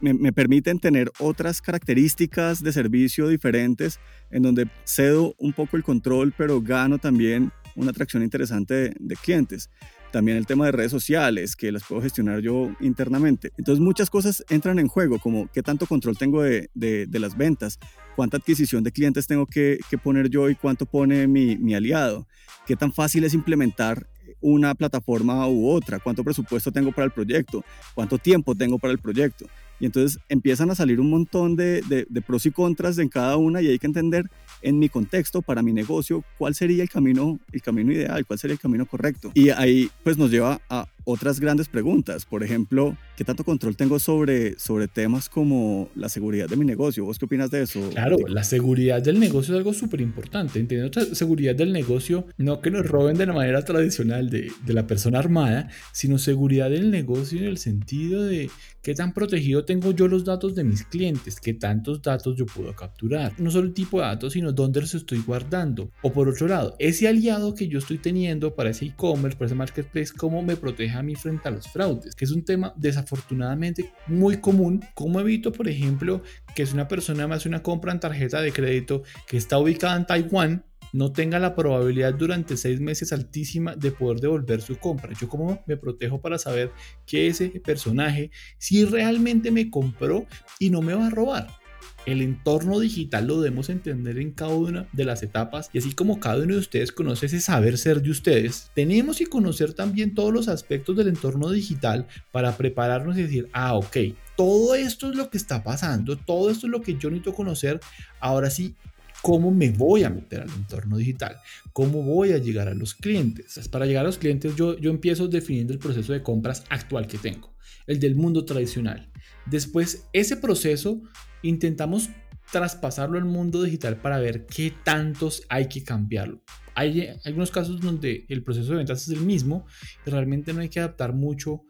me, 0.00 0.14
me, 0.14 0.32
permiten 0.32 0.78
tener 0.78 1.10
otras 1.18 1.60
características 1.60 2.62
de 2.62 2.72
servicio 2.72 3.28
diferentes 3.28 4.00
en 4.30 4.42
donde 4.42 4.68
cedo 4.84 5.34
un 5.38 5.52
poco 5.52 5.76
el 5.76 5.82
control, 5.82 6.32
pero 6.36 6.60
gano 6.60 6.98
también 6.98 7.52
una 7.76 7.90
atracción 7.90 8.22
interesante 8.22 8.74
de, 8.74 8.94
de 8.98 9.16
clientes. 9.16 9.70
También 10.10 10.36
el 10.36 10.46
tema 10.46 10.66
de 10.66 10.72
redes 10.72 10.90
sociales, 10.90 11.54
que 11.54 11.70
las 11.70 11.84
puedo 11.84 12.02
gestionar 12.02 12.40
yo 12.40 12.70
internamente. 12.80 13.52
Entonces 13.56 13.80
muchas 13.80 14.10
cosas 14.10 14.44
entran 14.48 14.78
en 14.78 14.88
juego, 14.88 15.18
como 15.18 15.48
qué 15.52 15.62
tanto 15.62 15.86
control 15.86 16.18
tengo 16.18 16.42
de, 16.42 16.68
de, 16.74 17.06
de 17.06 17.18
las 17.18 17.36
ventas, 17.36 17.78
cuánta 18.16 18.36
adquisición 18.36 18.82
de 18.84 18.92
clientes 18.92 19.26
tengo 19.26 19.46
que, 19.46 19.78
que 19.88 19.98
poner 19.98 20.28
yo 20.28 20.50
y 20.50 20.54
cuánto 20.54 20.86
pone 20.86 21.26
mi, 21.26 21.56
mi, 21.56 21.74
aliado, 21.74 22.26
qué 22.66 22.76
tan 22.76 22.92
fácil 22.92 23.24
es 23.24 23.34
implementar 23.34 24.06
una 24.40 24.74
plataforma 24.74 25.46
u 25.48 25.68
otra, 25.68 25.98
cuánto 25.98 26.24
presupuesto 26.24 26.72
tengo 26.72 26.92
para 26.92 27.06
el 27.06 27.12
proyecto, 27.12 27.64
cuánto 27.94 28.18
tiempo 28.18 28.54
tengo 28.54 28.78
para 28.78 28.92
el 28.92 28.98
proyecto. 28.98 29.46
Y 29.80 29.86
entonces 29.86 30.20
empiezan 30.28 30.70
a 30.70 30.74
salir 30.74 31.00
un 31.00 31.10
montón 31.10 31.56
de, 31.56 31.82
de, 31.82 32.22
pros 32.22 32.44
y 32.46 32.50
contras 32.50 32.98
en 32.98 33.08
cada 33.08 33.36
una 33.36 33.62
y 33.62 33.68
hay 33.68 33.78
que 33.78 33.86
entender 33.86 34.30
en 34.62 34.78
mi 34.78 34.90
contexto, 34.90 35.40
para 35.40 35.62
mi 35.62 35.72
negocio, 35.72 36.22
cuál 36.36 36.54
sería 36.54 36.82
el 36.82 36.90
camino, 36.90 37.40
el 37.50 37.62
camino 37.62 37.90
ideal, 37.90 38.26
cuál 38.26 38.38
sería 38.38 38.54
el 38.54 38.60
camino 38.60 38.84
correcto. 38.84 39.32
Y 39.34 39.48
ahí 39.48 39.90
pues 40.04 40.18
nos 40.18 40.30
lleva 40.30 40.60
a 40.68 40.86
otras 41.04 41.40
grandes 41.40 41.68
preguntas. 41.68 42.24
Por 42.24 42.42
ejemplo, 42.42 42.96
¿qué 43.16 43.24
tanto 43.24 43.44
control 43.44 43.76
tengo 43.76 43.98
sobre, 43.98 44.58
sobre 44.58 44.88
temas 44.88 45.28
como 45.28 45.88
la 45.94 46.08
seguridad 46.08 46.48
de 46.48 46.56
mi 46.56 46.64
negocio? 46.64 47.04
¿Vos 47.04 47.18
qué 47.18 47.24
opinas 47.24 47.50
de 47.50 47.62
eso? 47.62 47.80
Claro, 47.90 48.16
la 48.28 48.44
seguridad 48.44 49.02
del 49.02 49.20
negocio 49.20 49.54
es 49.54 49.58
algo 49.58 49.72
súper 49.72 50.00
importante. 50.00 50.58
Entendiendo 50.58 51.14
seguridad 51.14 51.54
del 51.54 51.72
negocio, 51.72 52.26
no 52.36 52.60
que 52.60 52.70
nos 52.70 52.86
roben 52.86 53.16
de 53.16 53.26
la 53.26 53.32
manera 53.32 53.64
tradicional 53.64 54.30
de, 54.30 54.50
de 54.64 54.72
la 54.72 54.86
persona 54.86 55.18
armada, 55.18 55.68
sino 55.92 56.18
seguridad 56.18 56.70
del 56.70 56.90
negocio 56.90 57.38
en 57.38 57.44
el 57.44 57.58
sentido 57.58 58.24
de 58.24 58.50
qué 58.82 58.94
tan 58.94 59.12
protegido 59.12 59.64
tengo 59.64 59.92
yo 59.92 60.08
los 60.08 60.24
datos 60.24 60.54
de 60.54 60.64
mis 60.64 60.84
clientes, 60.84 61.40
qué 61.40 61.54
tantos 61.54 62.02
datos 62.02 62.36
yo 62.36 62.46
puedo 62.46 62.74
capturar. 62.74 63.32
No 63.38 63.50
solo 63.50 63.66
el 63.66 63.74
tipo 63.74 64.00
de 64.00 64.06
datos, 64.06 64.32
sino 64.32 64.52
dónde 64.52 64.80
los 64.80 64.94
estoy 64.94 65.22
guardando. 65.26 65.90
O 66.02 66.12
por 66.12 66.28
otro 66.28 66.48
lado, 66.48 66.76
ese 66.78 67.08
aliado 67.08 67.54
que 67.54 67.68
yo 67.68 67.78
estoy 67.78 67.98
teniendo 67.98 68.54
para 68.54 68.70
ese 68.70 68.86
e-commerce, 68.86 69.36
para 69.36 69.46
ese 69.46 69.54
marketplace, 69.54 70.12
cómo 70.16 70.42
me 70.42 70.56
protege 70.56 70.94
mí 71.02 71.14
frente 71.14 71.48
a 71.48 71.50
los 71.50 71.68
fraudes, 71.68 72.14
que 72.14 72.24
es 72.24 72.30
un 72.30 72.44
tema 72.44 72.72
desafortunadamente 72.76 73.92
muy 74.06 74.38
común. 74.38 74.84
¿Cómo 74.94 75.20
evito, 75.20 75.52
por 75.52 75.68
ejemplo, 75.68 76.22
que 76.54 76.66
si 76.66 76.74
una 76.74 76.88
persona 76.88 77.26
me 77.26 77.34
hace 77.34 77.48
una 77.48 77.62
compra 77.62 77.92
en 77.92 78.00
tarjeta 78.00 78.40
de 78.40 78.52
crédito 78.52 79.02
que 79.26 79.36
está 79.36 79.58
ubicada 79.58 79.96
en 79.96 80.06
Taiwán, 80.06 80.64
no 80.92 81.12
tenga 81.12 81.38
la 81.38 81.54
probabilidad 81.54 82.14
durante 82.14 82.56
seis 82.56 82.80
meses 82.80 83.12
altísima 83.12 83.76
de 83.76 83.92
poder 83.92 84.20
devolver 84.20 84.60
su 84.60 84.76
compra. 84.76 85.12
Yo 85.18 85.28
como 85.28 85.62
me 85.66 85.76
protejo 85.76 86.20
para 86.20 86.38
saber 86.38 86.72
que 87.06 87.28
ese 87.28 87.48
personaje 87.64 88.30
si 88.58 88.84
realmente 88.84 89.50
me 89.50 89.70
compró 89.70 90.26
y 90.58 90.70
no 90.70 90.82
me 90.82 90.94
va 90.94 91.06
a 91.06 91.10
robar. 91.10 91.59
El 92.06 92.22
entorno 92.22 92.80
digital 92.80 93.26
lo 93.26 93.40
debemos 93.40 93.68
entender 93.68 94.18
en 94.18 94.32
cada 94.32 94.54
una 94.54 94.88
de 94.92 95.04
las 95.04 95.22
etapas 95.22 95.70
y 95.72 95.78
así 95.78 95.92
como 95.92 96.18
cada 96.18 96.42
uno 96.42 96.54
de 96.54 96.60
ustedes 96.60 96.92
conoce 96.92 97.26
ese 97.26 97.40
saber 97.40 97.76
ser 97.76 98.00
de 98.00 98.10
ustedes, 98.10 98.70
tenemos 98.74 99.18
que 99.18 99.26
conocer 99.26 99.74
también 99.74 100.14
todos 100.14 100.32
los 100.32 100.48
aspectos 100.48 100.96
del 100.96 101.08
entorno 101.08 101.50
digital 101.50 102.06
para 102.32 102.56
prepararnos 102.56 103.18
y 103.18 103.22
decir, 103.22 103.48
ah, 103.52 103.74
ok, 103.74 103.96
todo 104.36 104.74
esto 104.74 105.10
es 105.10 105.16
lo 105.16 105.28
que 105.28 105.36
está 105.36 105.62
pasando, 105.62 106.16
todo 106.16 106.50
esto 106.50 106.66
es 106.66 106.70
lo 106.70 106.80
que 106.80 106.96
yo 106.96 107.10
necesito 107.10 107.34
conocer, 107.34 107.80
ahora 108.18 108.48
sí, 108.48 108.74
¿cómo 109.22 109.50
me 109.50 109.70
voy 109.70 110.04
a 110.04 110.10
meter 110.10 110.40
al 110.40 110.50
entorno 110.50 110.96
digital? 110.96 111.36
¿Cómo 111.72 112.02
voy 112.02 112.32
a 112.32 112.38
llegar 112.38 112.68
a 112.68 112.74
los 112.74 112.94
clientes? 112.94 113.68
Para 113.68 113.86
llegar 113.86 114.04
a 114.04 114.08
los 114.08 114.18
clientes 114.18 114.56
yo, 114.56 114.78
yo 114.78 114.90
empiezo 114.90 115.28
definiendo 115.28 115.72
el 115.72 115.78
proceso 115.78 116.12
de 116.12 116.22
compras 116.22 116.64
actual 116.70 117.06
que 117.06 117.18
tengo, 117.18 117.52
el 117.86 118.00
del 118.00 118.16
mundo 118.16 118.44
tradicional. 118.44 119.10
Después, 119.46 120.06
ese 120.12 120.36
proceso 120.36 121.02
intentamos 121.42 122.10
traspasarlo 122.50 123.18
al 123.18 123.24
mundo 123.24 123.62
digital 123.62 123.96
para 123.96 124.18
ver 124.18 124.46
qué 124.46 124.72
tantos 124.84 125.42
hay 125.48 125.68
que 125.68 125.84
cambiarlo. 125.84 126.42
Hay 126.74 127.08
algunos 127.24 127.50
casos 127.50 127.80
donde 127.80 128.24
el 128.28 128.42
proceso 128.42 128.70
de 128.70 128.78
ventas 128.78 129.02
es 129.02 129.16
el 129.16 129.24
mismo 129.24 129.66
y 130.06 130.10
realmente 130.10 130.52
no 130.52 130.60
hay 130.60 130.68
que 130.68 130.80
adaptar 130.80 131.12
mucho 131.12 131.62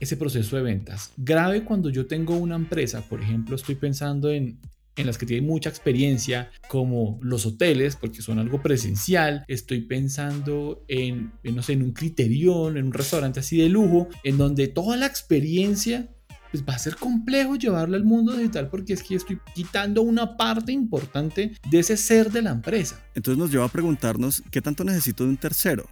ese 0.00 0.16
proceso 0.16 0.56
de 0.56 0.62
ventas. 0.62 1.12
Grave 1.16 1.64
cuando 1.64 1.90
yo 1.90 2.06
tengo 2.06 2.36
una 2.36 2.56
empresa, 2.56 3.02
por 3.08 3.20
ejemplo, 3.20 3.56
estoy 3.56 3.76
pensando 3.76 4.30
en, 4.30 4.60
en 4.96 5.06
las 5.06 5.16
que 5.16 5.26
tienen 5.26 5.46
mucha 5.46 5.70
experiencia, 5.70 6.50
como 6.68 7.18
los 7.22 7.46
hoteles, 7.46 7.96
porque 7.96 8.20
son 8.20 8.38
algo 8.38 8.60
presencial. 8.62 9.44
Estoy 9.48 9.82
pensando 9.82 10.84
en, 10.88 11.32
en, 11.44 11.54
no 11.54 11.62
sé, 11.62 11.74
en 11.74 11.82
un 11.82 11.92
criterión, 11.92 12.76
en 12.76 12.86
un 12.86 12.92
restaurante 12.92 13.40
así 13.40 13.58
de 13.58 13.68
lujo, 13.68 14.08
en 14.24 14.38
donde 14.38 14.68
toda 14.68 14.96
la 14.96 15.06
experiencia 15.06 16.10
pues 16.52 16.62
va 16.68 16.74
a 16.74 16.78
ser 16.78 16.96
complejo 16.96 17.56
llevarlo 17.56 17.96
al 17.96 18.04
mundo 18.04 18.36
digital 18.36 18.68
porque 18.68 18.92
es 18.92 19.02
que 19.02 19.16
estoy 19.16 19.40
quitando 19.54 20.02
una 20.02 20.36
parte 20.36 20.70
importante 20.70 21.52
de 21.68 21.78
ese 21.78 21.96
ser 21.96 22.30
de 22.30 22.42
la 22.42 22.50
empresa. 22.50 23.02
Entonces 23.14 23.38
nos 23.38 23.50
lleva 23.50 23.64
a 23.64 23.68
preguntarnos 23.68 24.42
qué 24.50 24.60
tanto 24.60 24.84
necesito 24.84 25.24
de 25.24 25.30
un 25.30 25.36
tercero. 25.38 25.88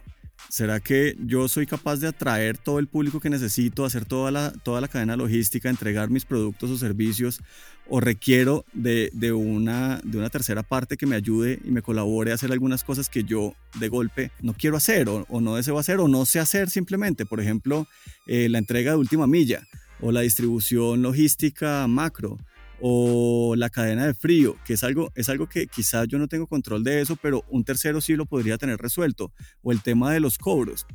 ¿Será 0.49 0.79
que 0.79 1.15
yo 1.19 1.47
soy 1.47 1.65
capaz 1.65 1.97
de 1.97 2.07
atraer 2.07 2.57
todo 2.57 2.79
el 2.79 2.87
público 2.87 3.19
que 3.19 3.29
necesito, 3.29 3.85
hacer 3.85 4.05
toda 4.05 4.31
la, 4.31 4.51
toda 4.51 4.81
la 4.81 4.87
cadena 4.87 5.15
logística, 5.15 5.69
entregar 5.69 6.09
mis 6.09 6.25
productos 6.25 6.69
o 6.69 6.77
servicios? 6.77 7.41
¿O 7.87 7.99
requiero 7.99 8.65
de, 8.73 9.11
de, 9.13 9.31
una, 9.33 9.99
de 10.03 10.17
una 10.17 10.29
tercera 10.29 10.63
parte 10.63 10.97
que 10.97 11.05
me 11.05 11.15
ayude 11.15 11.59
y 11.63 11.71
me 11.71 11.81
colabore 11.81 12.31
a 12.31 12.35
hacer 12.35 12.51
algunas 12.51 12.83
cosas 12.83 13.09
que 13.09 13.23
yo 13.23 13.53
de 13.79 13.87
golpe 13.89 14.31
no 14.41 14.53
quiero 14.53 14.77
hacer 14.77 15.09
o, 15.09 15.25
o 15.29 15.41
no 15.41 15.55
deseo 15.55 15.79
hacer 15.79 15.99
o 15.99 16.07
no 16.07 16.25
sé 16.25 16.39
hacer 16.39 16.69
simplemente? 16.69 17.25
Por 17.25 17.39
ejemplo, 17.39 17.87
eh, 18.27 18.49
la 18.49 18.57
entrega 18.57 18.91
de 18.91 18.97
última 18.97 19.27
milla 19.27 19.63
o 20.01 20.11
la 20.11 20.21
distribución 20.21 21.01
logística 21.01 21.87
macro 21.87 22.37
o 22.81 23.55
la 23.55 23.69
cadena 23.69 24.07
de 24.07 24.13
frío, 24.13 24.55
que 24.65 24.73
es 24.73 24.83
algo, 24.83 25.11
es 25.15 25.29
algo 25.29 25.47
que 25.47 25.67
quizás 25.67 26.07
yo 26.07 26.17
no 26.17 26.27
tengo 26.27 26.47
control 26.47 26.83
de 26.83 27.01
eso, 27.01 27.15
pero 27.15 27.45
un 27.49 27.63
tercero 27.63 28.01
sí 28.01 28.15
lo 28.15 28.25
podría 28.25 28.57
tener 28.57 28.79
resuelto, 28.79 29.31
o 29.61 29.71
el 29.71 29.81
tema 29.81 30.11
de 30.11 30.19
los 30.19 30.39
cobros. 30.39 30.87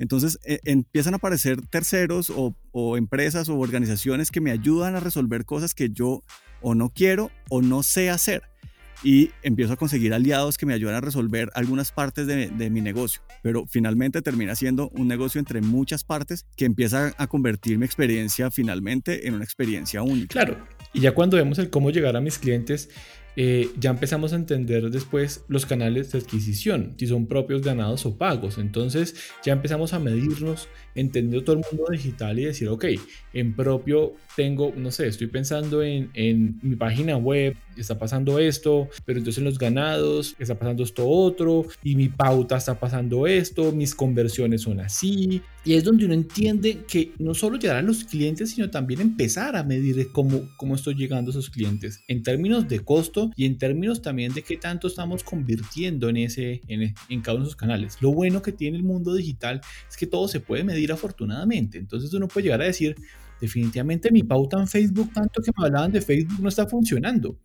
Entonces 0.00 0.38
e, 0.44 0.60
empiezan 0.64 1.14
a 1.14 1.18
aparecer 1.18 1.64
terceros 1.66 2.30
o, 2.30 2.56
o 2.72 2.96
empresas 2.96 3.48
o 3.48 3.58
organizaciones 3.58 4.30
que 4.30 4.40
me 4.40 4.50
ayudan 4.50 4.96
a 4.96 5.00
resolver 5.00 5.44
cosas 5.44 5.74
que 5.74 5.90
yo 5.90 6.24
o 6.60 6.74
no 6.74 6.90
quiero 6.90 7.30
o 7.48 7.62
no 7.62 7.82
sé 7.82 8.10
hacer 8.10 8.42
y 9.02 9.30
empiezo 9.42 9.72
a 9.72 9.76
conseguir 9.76 10.12
aliados 10.12 10.58
que 10.58 10.66
me 10.66 10.74
ayudan 10.74 10.96
a 10.96 11.00
resolver 11.00 11.50
algunas 11.54 11.92
partes 11.92 12.26
de, 12.26 12.70
mi 12.70 12.80
negocio. 12.80 13.22
Pero 13.42 13.66
finalmente 13.66 14.22
termina 14.22 14.54
siendo 14.54 14.88
un 14.90 15.08
negocio 15.08 15.38
entre 15.38 15.60
muchas 15.60 16.04
partes 16.04 16.46
que 16.56 16.64
empieza 16.64 17.14
a 17.16 17.26
convertir 17.26 17.78
mi 17.78 17.86
experiencia 17.86 18.50
finalmente 18.50 19.26
en 19.26 19.34
una 19.34 19.44
experiencia 19.44 20.02
única. 20.02 20.28
Claro, 20.28 20.58
y 20.92 21.00
ya 21.00 21.12
cuando 21.12 21.36
vemos 21.36 21.58
el 21.58 21.70
cómo 21.70 21.90
llegar 21.90 22.16
a 22.16 22.20
mis 22.20 22.38
clientes, 22.38 22.90
eh, 23.40 23.70
ya 23.78 23.90
empezamos 23.90 24.32
a 24.32 24.36
entender 24.36 24.90
después 24.90 25.44
los 25.46 25.64
canales 25.64 26.10
de 26.10 26.18
adquisición, 26.18 26.94
si 26.98 27.06
son 27.06 27.28
propios 27.28 27.62
ganados 27.62 28.04
o 28.04 28.18
pagos. 28.18 28.58
Entonces 28.58 29.14
ya 29.44 29.52
empezamos 29.52 29.92
a 29.92 30.00
medirnos, 30.00 30.66
entendiendo 30.96 31.44
todo 31.44 31.54
el 31.54 31.62
mundo 31.70 31.92
digital 31.92 32.36
y 32.40 32.46
decir, 32.46 32.66
ok, 32.68 32.86
en 33.34 33.54
propio 33.54 34.14
tengo, 34.34 34.72
no 34.76 34.90
sé, 34.90 35.06
estoy 35.06 35.28
pensando 35.28 35.84
en, 35.84 36.10
en 36.14 36.58
mi 36.62 36.74
página 36.74 37.16
web, 37.16 37.54
está 37.76 37.96
pasando 37.96 38.40
esto, 38.40 38.88
pero 39.04 39.20
entonces 39.20 39.38
en 39.38 39.44
los 39.44 39.56
ganados 39.56 40.34
está 40.40 40.58
pasando 40.58 40.82
esto 40.82 41.08
otro, 41.08 41.64
y 41.84 41.94
mi 41.94 42.08
pauta 42.08 42.56
está 42.56 42.80
pasando 42.80 43.28
esto, 43.28 43.70
mis 43.70 43.94
conversiones 43.94 44.62
son 44.62 44.80
así, 44.80 45.42
Y 45.68 45.74
es 45.74 45.84
donde 45.84 46.06
uno 46.06 46.14
entiende 46.14 46.86
que 46.88 47.12
no 47.18 47.34
solo 47.34 47.58
llegar 47.58 47.76
a 47.76 47.82
los 47.82 48.02
clientes, 48.02 48.52
sino 48.52 48.70
también 48.70 49.02
empezar 49.02 49.54
a 49.54 49.62
medir 49.62 50.10
cómo, 50.12 50.48
cómo 50.56 50.74
estoy 50.74 50.94
llegando 50.94 51.28
a 51.28 51.32
esos 51.32 51.50
clientes 51.50 52.02
en 52.08 52.22
términos 52.22 52.66
de 52.68 52.80
costo 52.80 53.30
y 53.36 53.44
en 53.44 53.58
términos 53.58 54.00
también 54.00 54.32
de 54.32 54.40
qué 54.40 54.56
tanto 54.56 54.86
estamos 54.86 55.22
convirtiendo 55.22 56.08
en, 56.08 56.16
ese, 56.16 56.62
en, 56.68 56.94
en 57.10 57.20
cada 57.20 57.34
uno 57.34 57.44
de 57.44 57.48
esos 57.48 57.56
canales. 57.56 57.98
Lo 58.00 58.14
bueno 58.14 58.40
que 58.40 58.52
tiene 58.52 58.78
el 58.78 58.82
mundo 58.82 59.14
digital 59.14 59.60
es 59.86 59.98
que 59.98 60.06
todo 60.06 60.26
se 60.26 60.40
puede 60.40 60.64
medir 60.64 60.90
afortunadamente. 60.90 61.76
Entonces 61.76 62.14
uno 62.14 62.28
puede 62.28 62.44
llegar 62.44 62.62
a 62.62 62.64
decir, 62.64 62.96
definitivamente 63.38 64.10
mi 64.10 64.22
pauta 64.22 64.58
en 64.58 64.68
Facebook, 64.68 65.12
tanto 65.12 65.42
que 65.42 65.50
me 65.54 65.66
hablaban 65.66 65.92
de 65.92 66.00
Facebook, 66.00 66.40
no 66.40 66.48
está 66.48 66.66
funcionando. 66.66 67.38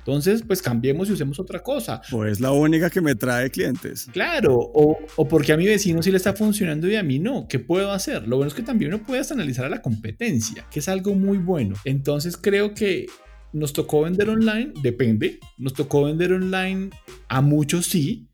Entonces, 0.00 0.42
pues 0.46 0.60
cambiemos 0.62 1.08
y 1.08 1.12
usemos 1.12 1.38
otra 1.38 1.62
cosa. 1.62 2.00
O 2.10 2.24
es 2.24 2.40
la 2.40 2.52
única 2.52 2.90
que 2.90 3.00
me 3.00 3.14
trae 3.14 3.50
clientes. 3.50 4.08
Claro, 4.12 4.56
o, 4.56 4.98
o, 5.16 5.28
porque 5.28 5.52
a 5.52 5.56
mi 5.56 5.66
vecino 5.66 6.02
sí 6.02 6.10
le 6.10 6.16
está 6.16 6.32
funcionando 6.32 6.88
y 6.88 6.96
a 6.96 7.02
mí 7.02 7.18
no. 7.18 7.46
¿Qué 7.48 7.58
puedo 7.58 7.92
hacer? 7.92 8.26
Lo 8.26 8.36
bueno 8.36 8.48
es 8.48 8.54
que 8.54 8.62
también 8.62 8.94
uno 8.94 9.04
puede 9.04 9.20
analizar 9.30 9.66
a 9.66 9.68
la 9.68 9.82
competencia, 9.82 10.66
que 10.70 10.80
es 10.80 10.88
algo 10.88 11.14
muy 11.14 11.38
bueno. 11.38 11.76
Entonces, 11.84 12.36
creo 12.36 12.74
que 12.74 13.06
nos 13.52 13.72
tocó 13.72 14.02
vender 14.02 14.30
online, 14.30 14.72
depende. 14.82 15.38
Nos 15.58 15.74
tocó 15.74 16.04
vender 16.04 16.32
online 16.32 16.90
a 17.28 17.40
muchos 17.40 17.86
sí, 17.86 18.28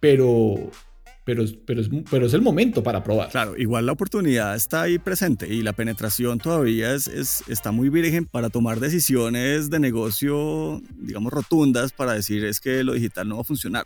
pero 0.00 0.70
pero, 1.28 1.44
pero, 1.66 1.82
es, 1.82 1.90
pero 2.10 2.24
es 2.24 2.32
el 2.32 2.40
momento 2.40 2.82
para 2.82 3.04
probar. 3.04 3.28
Claro, 3.28 3.54
igual 3.58 3.84
la 3.84 3.92
oportunidad 3.92 4.56
está 4.56 4.80
ahí 4.80 4.98
presente 4.98 5.46
y 5.52 5.60
la 5.60 5.74
penetración 5.74 6.38
todavía 6.38 6.94
es, 6.94 7.06
es, 7.06 7.44
está 7.48 7.70
muy 7.70 7.90
virgen 7.90 8.24
para 8.24 8.48
tomar 8.48 8.80
decisiones 8.80 9.68
de 9.68 9.78
negocio, 9.78 10.80
digamos, 10.96 11.30
rotundas 11.30 11.92
para 11.92 12.14
decir 12.14 12.46
es 12.46 12.60
que 12.60 12.82
lo 12.82 12.94
digital 12.94 13.28
no 13.28 13.34
va 13.34 13.42
a 13.42 13.44
funcionar. 13.44 13.84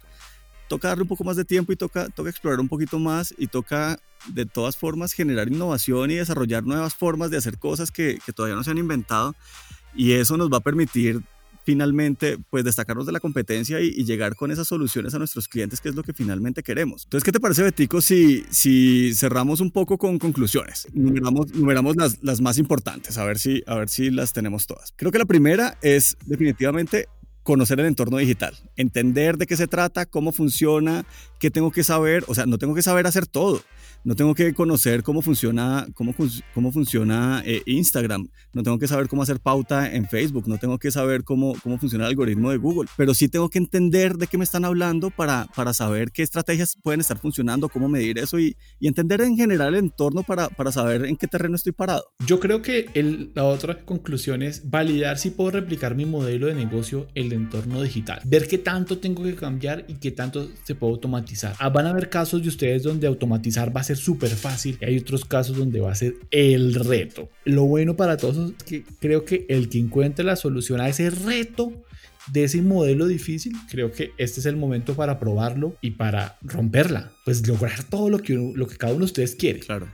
Toca 0.68 0.87
darle 0.87 1.02
un 1.02 1.08
poco 1.08 1.25
más 1.25 1.34
de 1.34 1.44
tiempo 1.44 1.72
y 1.72 1.76
toca, 1.76 2.08
toca 2.11 2.30
explorar 2.30 2.61
un 2.61 2.68
poquito 2.68 3.00
más 3.00 3.34
y 3.37 3.49
toca 3.49 3.99
de 4.28 4.46
todas 4.46 4.76
formas 4.76 5.12
generar 5.12 5.49
innovación 5.49 6.12
y 6.12 6.14
desarrollar 6.14 6.62
nuevas 6.62 6.94
formas 6.94 7.32
de 7.32 7.38
hacer 7.38 7.58
cosas 7.58 7.90
que, 7.90 8.20
que 8.25 8.32
todavía 8.32 8.54
no 8.54 8.62
se 8.62 8.70
han 8.70 8.78
inventado 8.78 9.34
y 9.96 10.12
eso 10.12 10.37
nos 10.37 10.49
va 10.49 10.58
a 10.58 10.61
permitir 10.61 11.22
finalmente 11.64 12.38
pues 12.50 12.64
destacarnos 12.64 13.07
de 13.07 13.12
la 13.12 13.21
competencia 13.21 13.81
y, 13.81 14.02
llegar 14.02 14.35
con 14.35 14.50
esas 14.50 14.66
soluciones 14.66 15.14
a 15.14 15.19
nuestros 15.19 15.47
clientes, 15.47 15.81
que 15.81 15.88
es 15.88 15.95
lo 15.95 16.02
que 16.02 16.12
finalmente 16.12 16.62
queremos. 16.62 17.04
Entonces, 17.04 17.25
¿qué 17.25 17.33
te 17.33 17.38
parece, 17.38 17.62
Betico, 17.62 18.00
si, 18.00 18.45
si 18.50 19.14
cerramos 19.14 19.61
un 19.61 19.71
poco 19.71 19.97
con 19.97 20.19
conclusiones? 20.19 20.88
Numeramos, 20.92 21.54
numeramos 21.54 21.97
las, 21.97 22.23
las 22.23 22.40
más 22.40 22.59
importantes, 22.59 23.16
a 23.16 23.25
ver, 23.25 23.38
si, 23.38 23.62
a 23.66 23.76
ver 23.76 23.88
si 23.88 24.11
las 24.11 24.33
tenemos 24.33 24.66
todas. 24.66 24.92
Creo 24.97 25.12
que 25.12 25.19
la 25.19 25.25
primera 25.25 25.78
es 25.83 26.16
definitivamente 26.26 27.09
conocer 27.45 27.78
el 27.81 27.87
entorno 27.87 28.19
digital, 28.19 28.57
entender 28.76 29.37
de 29.37 29.47
qué 29.47 29.57
se 29.57 29.66
trata, 29.66 30.07
cómo 30.07 30.33
funciona, 30.33 31.04
qué 31.38 31.50
tengo 31.50 31.71
que 31.71 31.85
saber, 31.85 32.25
o 32.26 32.35
sea, 32.35 32.47
no 32.47 32.59
tengo 32.59 32.75
que 32.75 32.83
saber 32.83 33.07
hacer 33.07 33.26
todo 33.26 33.62
no 34.04 34.16
tengo 34.16 34.35
que 34.35 34.52
conocer 34.52 35.02
cómo 35.02 35.23
funciona, 35.23 35.87
cómo, 35.94 36.14
cómo 36.54 36.73
funciona 36.73 37.42
eh, 37.44 37.62
Instagram, 37.66 38.28
no 38.52 38.62
tengo 38.62 38.78
que 38.78 38.88
saber 38.88 39.09
cómo 39.09 39.23
hacer 39.23 39.40
pauta 39.40 39.92
en 39.92 40.09
Facebook, 40.09 40.49
no 40.49 40.59
tengo 40.59 40.78
que 40.78 40.90
saber 40.90 41.25
cómo, 41.25 41.54
cómo 41.62 41.78
funciona 41.78 42.04
el 42.04 42.11
algoritmo 42.11 42.50
de 42.50 42.56
Google, 42.56 42.88
pero 42.97 43.14
sí 43.14 43.28
tengo 43.28 43.49
que 43.49 43.59
entender 43.59 44.16
de 44.16 44.26
qué 44.26 44.38
me 44.38 44.44
están 44.44 44.64
hablando 44.64 45.11
para, 45.11 45.47
para 45.54 45.73
saber 45.73 46.11
qué 46.11 46.23
estrategias 46.23 46.76
pueden 46.82 47.00
estar 47.00 47.18
funcionando, 47.18 47.68
cómo 47.68 47.88
medir 47.88 48.18
eso 48.18 48.38
y, 48.38 48.56
y 48.80 48.88
entender 48.88 49.21
en 49.21 49.37
general 49.37 49.75
el 49.75 49.85
entorno 49.85 50.23
para, 50.23 50.49
para, 50.49 50.73
saber 50.73 51.04
en 51.04 51.16
qué 51.16 51.26
terreno 51.26 51.56
estoy 51.56 51.73
parado. 51.73 52.04
Yo 52.26 52.40
creo 52.40 52.62
que 52.62 52.87
el, 52.94 53.30
la 53.35 53.44
otra 53.44 53.85
conclusión 53.85 54.42
es 54.42 54.68
validar 54.68 55.18
si 55.18 55.30
puedo 55.30 55.50
replicar 55.50 55.94
mi 55.94 56.06
modelo 56.06 56.47
de 56.47 56.54
negocio 56.54 57.06
en 57.14 57.26
el 57.26 57.32
entorno 57.35 57.82
digital, 57.82 58.21
ver 58.25 58.49
qué 58.49 58.59
tanto 58.59 58.99
tengo 58.99 59.23
que 59.23 59.35
cambiar 59.35 59.85
y 59.88 59.94
qué 59.94 60.11
tanto 60.11 60.49
se 60.64 60.75
puede 60.75 60.94
automatizar. 60.94 61.54
Ah, 61.59 61.68
van 61.68 61.87
a 61.87 61.90
haber 61.90 62.09
casos 62.09 62.42
de 62.42 62.49
ustedes 62.49 62.82
donde 62.82 63.06
automatizar 63.06 63.75
va 63.75 63.80
a 63.80 63.85
ser 63.85 63.91
súper 63.96 64.30
fácil 64.30 64.78
y 64.80 64.84
hay 64.84 64.99
otros 64.99 65.25
casos 65.25 65.56
donde 65.56 65.80
va 65.80 65.93
a 65.93 65.95
ser 65.95 66.14
el 66.30 66.75
reto. 66.75 67.28
Lo 67.45 67.64
bueno 67.64 67.97
para 67.97 68.17
todos 68.17 68.52
es 68.52 68.62
que 68.64 68.84
creo 69.00 69.25
que 69.25 69.47
el 69.49 69.69
que 69.69 69.78
encuentre 69.78 70.25
la 70.25 70.36
solución 70.36 70.80
a 70.80 70.88
ese 70.88 71.10
reto 71.10 71.73
de 72.30 72.45
ese 72.45 72.62
modelo 72.62 73.06
difícil, 73.06 73.52
creo 73.69 73.90
que 73.90 74.12
este 74.17 74.40
es 74.40 74.47
el 74.47 74.56
momento 74.56 74.95
para 74.95 75.19
probarlo 75.19 75.76
y 75.80 75.93
para 75.93 76.38
romperla, 76.43 77.12
pues 77.25 77.47
lograr 77.47 77.82
todo 77.84 78.10
lo 78.10 78.19
que, 78.19 78.34
lo 78.34 78.67
que 78.67 78.76
cada 78.76 78.93
uno 78.93 79.00
de 79.00 79.06
ustedes 79.06 79.34
quiere. 79.34 79.60
Claro. 79.60 79.88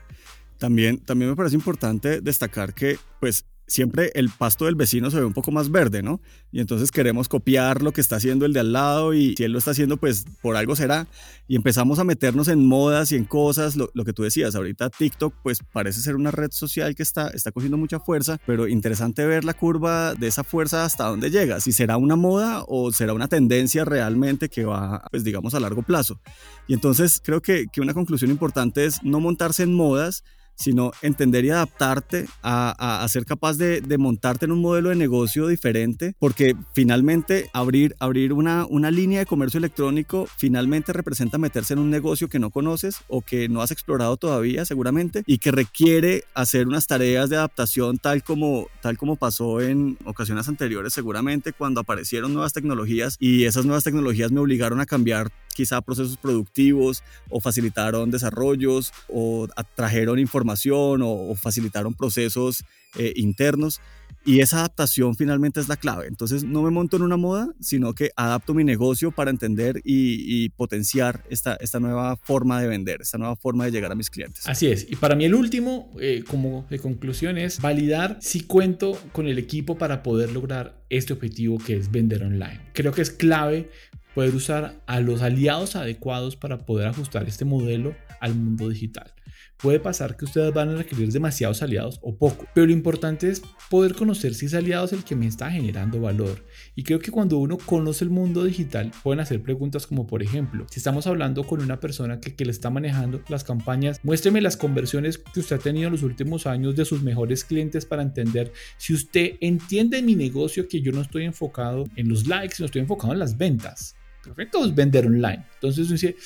También, 0.59 0.99
también 0.99 1.31
me 1.31 1.37
parece 1.37 1.55
importante 1.55 2.21
destacar 2.21 2.75
que 2.75 2.99
pues 3.21 3.45
siempre 3.69 4.11
el 4.15 4.31
pasto 4.31 4.65
del 4.65 4.75
vecino 4.75 5.11
se 5.11 5.21
ve 5.21 5.27
un 5.27 5.35
poco 5.35 5.53
más 5.53 5.71
verde, 5.71 6.03
¿no? 6.03 6.21
Y 6.51 6.61
entonces 6.61 6.91
queremos 6.91 7.29
copiar 7.29 7.83
lo 7.83 7.93
que 7.93 8.01
está 8.01 8.17
haciendo 8.17 8.47
el 8.47 8.53
de 8.55 8.61
al 8.61 8.73
lado 8.73 9.15
y 9.15 9.35
si 9.37 9.45
él 9.45 9.53
lo 9.53 9.59
está 9.59 9.73
haciendo, 9.73 9.99
pues 9.99 10.25
por 10.43 10.57
algo 10.57 10.75
será. 10.75 11.07
Y 11.47 11.55
empezamos 11.55 11.99
a 11.99 12.05
meternos 12.05 12.49
en 12.49 12.67
modas 12.67 13.13
y 13.13 13.17
en 13.17 13.25
cosas, 13.25 13.77
lo, 13.77 13.89
que 14.05 14.13
tú 14.13 14.23
decías, 14.23 14.55
ahorita 14.55 14.91
TikTok 14.91 15.35
pues 15.43 15.61
parece 15.73 16.01
ser 16.01 16.17
una 16.17 16.31
red 16.31 16.51
social 16.51 16.95
que 16.95 17.03
está, 17.03 17.29
está 17.29 17.53
cogiendo 17.53 17.77
mucha 17.77 18.01
fuerza, 18.01 18.39
pero 18.47 18.67
interesante 18.67 19.27
ver 19.27 19.45
la 19.45 19.55
curva 19.55 20.15
de 20.15 20.27
esa 20.27 20.45
fuerza 20.45 20.85
hasta 20.85 21.05
dónde 21.05 21.31
llega, 21.31 21.61
si 21.61 21.73
será 21.73 21.99
una 21.99 22.17
moda 22.17 22.65
o 22.67 22.91
será 22.91 23.13
una 23.13 23.29
tendencia 23.29 23.85
realmente 23.85 24.49
que 24.49 24.65
va, 24.65 25.05
pues 25.11 25.25
digamos, 25.25 25.55
a 25.55 25.61
largo 25.61 25.83
plazo. 25.83 26.21
Y 26.67 26.75
entonces 26.75 27.21
creo 27.23 27.43
que, 27.43 27.67
que 27.71 27.81
una 27.83 27.95
conclusión 27.95 28.31
importante 28.31 28.87
es 28.87 29.03
no 29.03 29.21
montarse 29.21 29.63
en 29.63 29.75
modas, 29.75 30.25
sino 30.59 30.91
entender 31.03 31.45
y 31.45 31.51
adaptarte 31.51 32.27
a, 32.43 33.07
ser 33.09 33.25
capaz 33.25 33.57
de, 33.57 33.99
montarte 33.99 34.45
en 34.45 34.53
un 34.53 34.61
modelo 34.61 34.91
de 34.91 34.97
negocio 34.97 35.47
diferente, 35.47 36.15
porque 36.19 36.55
finalmente 36.75 37.49
abrir, 37.53 37.95
abrir 38.01 38.33
una, 38.33 38.67
una 38.67 38.91
línea 38.91 39.21
de 39.21 39.27
comercio 39.27 39.59
electrónico 39.59 40.29
finalmente 40.37 40.93
representa 40.93 41.39
meterse 41.39 41.75
en 41.75 41.81
un 41.81 41.91
negocio 41.91 42.29
que 42.29 42.39
no 42.39 42.51
conoces 42.51 42.99
o 43.09 43.23
que 43.23 43.49
no 43.49 43.63
has 43.63 43.71
explorado 43.71 44.17
todavía 44.17 44.65
seguramente 44.65 45.23
y 45.27 45.39
que 45.39 45.51
requiere 45.51 46.25
hacer 46.35 46.67
unas 46.67 46.87
tareas 46.87 47.31
de 47.31 47.37
adaptación 47.37 47.99
tal 47.99 48.23
como, 48.23 48.69
tal 48.83 48.99
como 48.99 49.17
pasó 49.17 49.61
en 49.61 49.99
ocasiones 50.05 50.49
anteriores 50.49 50.93
seguramente 50.93 51.53
cuando 51.53 51.81
aparecieron 51.81 52.33
nuevas 52.33 52.53
tecnologías 52.53 53.17
y 53.19 53.45
esas 53.45 53.65
nuevas 53.65 53.85
tecnologías 53.85 54.33
me 54.33 54.41
obligaron 54.41 54.81
a 54.81 54.87
cambiar 54.87 55.31
quizá 55.59 55.81
procesos 55.81 56.17
productivos 56.17 57.03
o 57.29 57.41
facilitaron 57.41 58.13
desarrollos 58.13 58.93
o 59.09 59.49
atrajeron 59.57 60.21
información 60.21 61.01
o, 61.03 61.35
facilitaron 61.35 61.95
procesos 61.95 62.63
eh, 62.97 63.13
internos. 63.17 63.81
Y 64.25 64.41
esa 64.41 64.59
adaptación 64.59 65.17
finalmente 65.17 65.59
es 65.59 65.69
la 65.69 65.77
clave. 65.77 66.07
Entonces 66.07 66.45
no 66.45 66.63
me 66.63 66.71
monto 66.71 66.97
en 66.97 67.03
una 67.03 67.17
moda, 67.17 67.49
sino 67.61 67.93
que 67.95 68.11
adapto 68.15 68.55
mi 68.55 68.63
negocio 68.63 69.11
para 69.11 69.31
entender 69.31 69.81
y, 69.85 70.51
potenciar 70.51 71.25
esta, 71.29 71.57
esta 71.57 71.81
nueva 71.81 72.17
forma 72.17 72.61
de 72.61 72.69
vender, 72.69 73.01
esta 73.01 73.19
nueva 73.19 73.35
forma 73.35 73.65
de 73.65 73.73
llegar 73.73 73.91
a 73.91 73.97
mis 73.97 74.11
clientes. 74.11 74.47
Así 74.47 74.69
es. 74.69 74.87
Y 74.89 74.95
para 74.97 75.17
mí 75.17 75.25
el 75.25 75.35
último, 75.35 75.91
eh, 76.01 76.23
como 76.29 76.67
de 76.71 76.79
conclusión, 76.79 77.37
es 77.37 77.61
validar 77.61 78.19
si 78.21 78.43
cuento 78.43 78.97
con 79.13 79.27
el 79.27 79.39
equipo 79.39 79.77
para 79.77 80.05
poder 80.05 80.31
lograr 80.31 80.79
este 80.91 81.15
objetivo 81.15 81.59
que 81.59 81.77
es 81.77 81.91
vender 81.91 82.23
online. 82.23 82.61
Creo 82.75 82.93
que 82.93 83.03
es 83.03 83.11
clave 83.11 83.71
poder 84.19 84.35
usar 84.35 84.83
a 84.89 84.99
los 84.99 85.23
aliados 85.23 85.77
adecuados 85.77 86.35
para 86.35 86.59
poder 86.67 86.89
ajustar 86.89 87.29
este 87.29 87.45
modelo 87.45 87.95
al 88.19 88.35
mundo 88.35 88.69
digital. 88.69 89.15
Puede 89.59 89.79
pasar 89.79 90.17
que 90.17 90.25
ustedes 90.25 90.53
van 90.53 90.71
a 90.71 90.75
requerir 90.75 91.13
demasiados 91.13 91.63
aliados 91.63 92.01
o 92.03 92.17
poco, 92.17 92.45
pero 92.53 92.67
lo 92.67 92.73
importante 92.73 93.31
es 93.31 93.43
poder 93.71 93.95
conocer 93.95 94.35
si 94.35 94.47
ese 94.47 94.57
aliado 94.57 94.87
es 94.87 94.93
el 94.93 95.05
que 95.05 95.15
me 95.15 95.29
está 95.29 95.53
generando 95.53 96.01
valor. 96.01 96.45
Y 96.75 96.83
creo 96.83 96.99
que 96.99 97.13
cuando 97.13 97.39
uno 97.39 97.59
conoce 97.59 98.03
el 98.03 98.11
mundo 98.11 98.43
digital, 98.43 98.91
pueden 99.05 99.21
hacer 99.21 99.41
preguntas 99.41 99.87
como, 99.87 100.05
por 100.09 100.21
ejemplo, 100.21 100.67
si 100.69 100.81
estamos 100.81 101.07
hablando 101.07 101.45
con 101.45 101.63
una 101.63 101.79
persona 101.79 102.19
que, 102.21 102.35
que 102.35 102.45
le 102.45 102.51
está 102.51 102.71
manejando 102.71 103.23
las 103.29 103.45
campañas, 103.45 104.01
muéstreme 104.03 104.41
las 104.41 104.57
conversiones 104.57 105.19
que 105.19 105.39
usted 105.39 105.57
ha 105.57 105.61
tenido 105.61 105.87
en 105.87 105.93
los 105.93 106.03
últimos 106.03 106.49
años 106.49 106.75
de 106.75 106.85
sus 106.85 107.05
mejores 107.05 107.45
clientes 107.45 107.87
para 107.87 108.03
entender 108.03 108.53
si 108.79 108.95
usted 108.95 109.37
entiende 109.41 110.03
mi 110.03 110.17
negocio 110.17 110.67
que 110.67 110.81
yo 110.81 110.91
no 110.91 111.03
estoy 111.03 111.25
enfocado 111.25 111.85
en 111.95 112.09
los 112.09 112.27
likes, 112.27 112.57
no 112.59 112.67
estoy 112.67 112.83
enfocado 112.83 113.13
en 113.13 113.21
las 113.21 113.39
ventas 113.39 113.95
perfecto 114.29 114.65
es 114.65 114.75
vender 114.75 115.07
online. 115.07 115.45
Entonces 115.55 115.89
dice, 115.89 116.17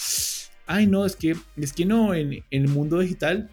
ay 0.66 0.86
no, 0.86 1.04
es 1.04 1.16
que, 1.16 1.36
es 1.56 1.72
que 1.72 1.84
no, 1.84 2.14
en, 2.14 2.44
el 2.50 2.68
mundo 2.68 2.98
digital 2.98 3.50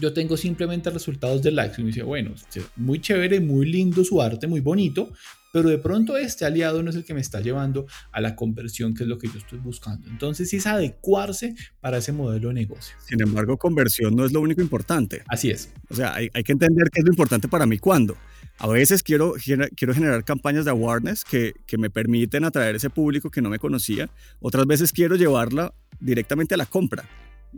yo 0.00 0.12
tengo 0.12 0.36
simplemente 0.36 0.90
resultados 0.90 1.42
de 1.42 1.52
likes. 1.52 1.74
Y 1.78 1.82
uno 1.82 1.88
dice, 1.88 2.02
bueno, 2.02 2.34
muy 2.76 3.00
chévere, 3.00 3.40
muy 3.40 3.66
lindo 3.66 4.04
su 4.04 4.20
arte, 4.20 4.46
muy 4.46 4.60
bonito, 4.60 5.12
pero 5.54 5.68
de 5.68 5.78
pronto 5.78 6.16
este 6.16 6.44
aliado 6.44 6.82
no 6.82 6.90
es 6.90 6.96
el 6.96 7.04
que 7.04 7.14
me 7.14 7.20
está 7.20 7.40
llevando 7.40 7.86
a 8.10 8.20
la 8.20 8.34
conversión, 8.34 8.92
que 8.92 9.04
es 9.04 9.08
lo 9.08 9.18
que 9.18 9.28
yo 9.28 9.38
estoy 9.38 9.60
buscando. 9.60 10.08
Entonces 10.08 10.52
es 10.52 10.66
adecuarse 10.66 11.54
para 11.80 11.98
ese 11.98 12.10
modelo 12.10 12.48
de 12.48 12.54
negocio. 12.54 12.96
Sin 13.06 13.22
embargo, 13.22 13.56
conversión 13.56 14.16
no 14.16 14.24
es 14.24 14.32
lo 14.32 14.40
único 14.40 14.62
importante. 14.62 15.22
Así 15.28 15.50
es. 15.50 15.72
O 15.88 15.94
sea, 15.94 16.12
hay, 16.12 16.28
hay 16.34 16.42
que 16.42 16.50
entender 16.50 16.90
qué 16.92 17.02
es 17.02 17.04
lo 17.04 17.12
importante 17.12 17.46
para 17.46 17.66
mí 17.66 17.78
cuándo. 17.78 18.16
A 18.58 18.66
veces 18.66 19.04
quiero, 19.04 19.34
quiero 19.76 19.94
generar 19.94 20.24
campañas 20.24 20.64
de 20.64 20.72
awareness 20.72 21.22
que, 21.22 21.52
que 21.66 21.78
me 21.78 21.88
permiten 21.88 22.42
atraer 22.42 22.74
ese 22.74 22.90
público 22.90 23.30
que 23.30 23.40
no 23.40 23.48
me 23.48 23.60
conocía. 23.60 24.10
Otras 24.40 24.66
veces 24.66 24.90
quiero 24.90 25.14
llevarla 25.14 25.72
directamente 26.00 26.54
a 26.54 26.56
la 26.56 26.66
compra. 26.66 27.04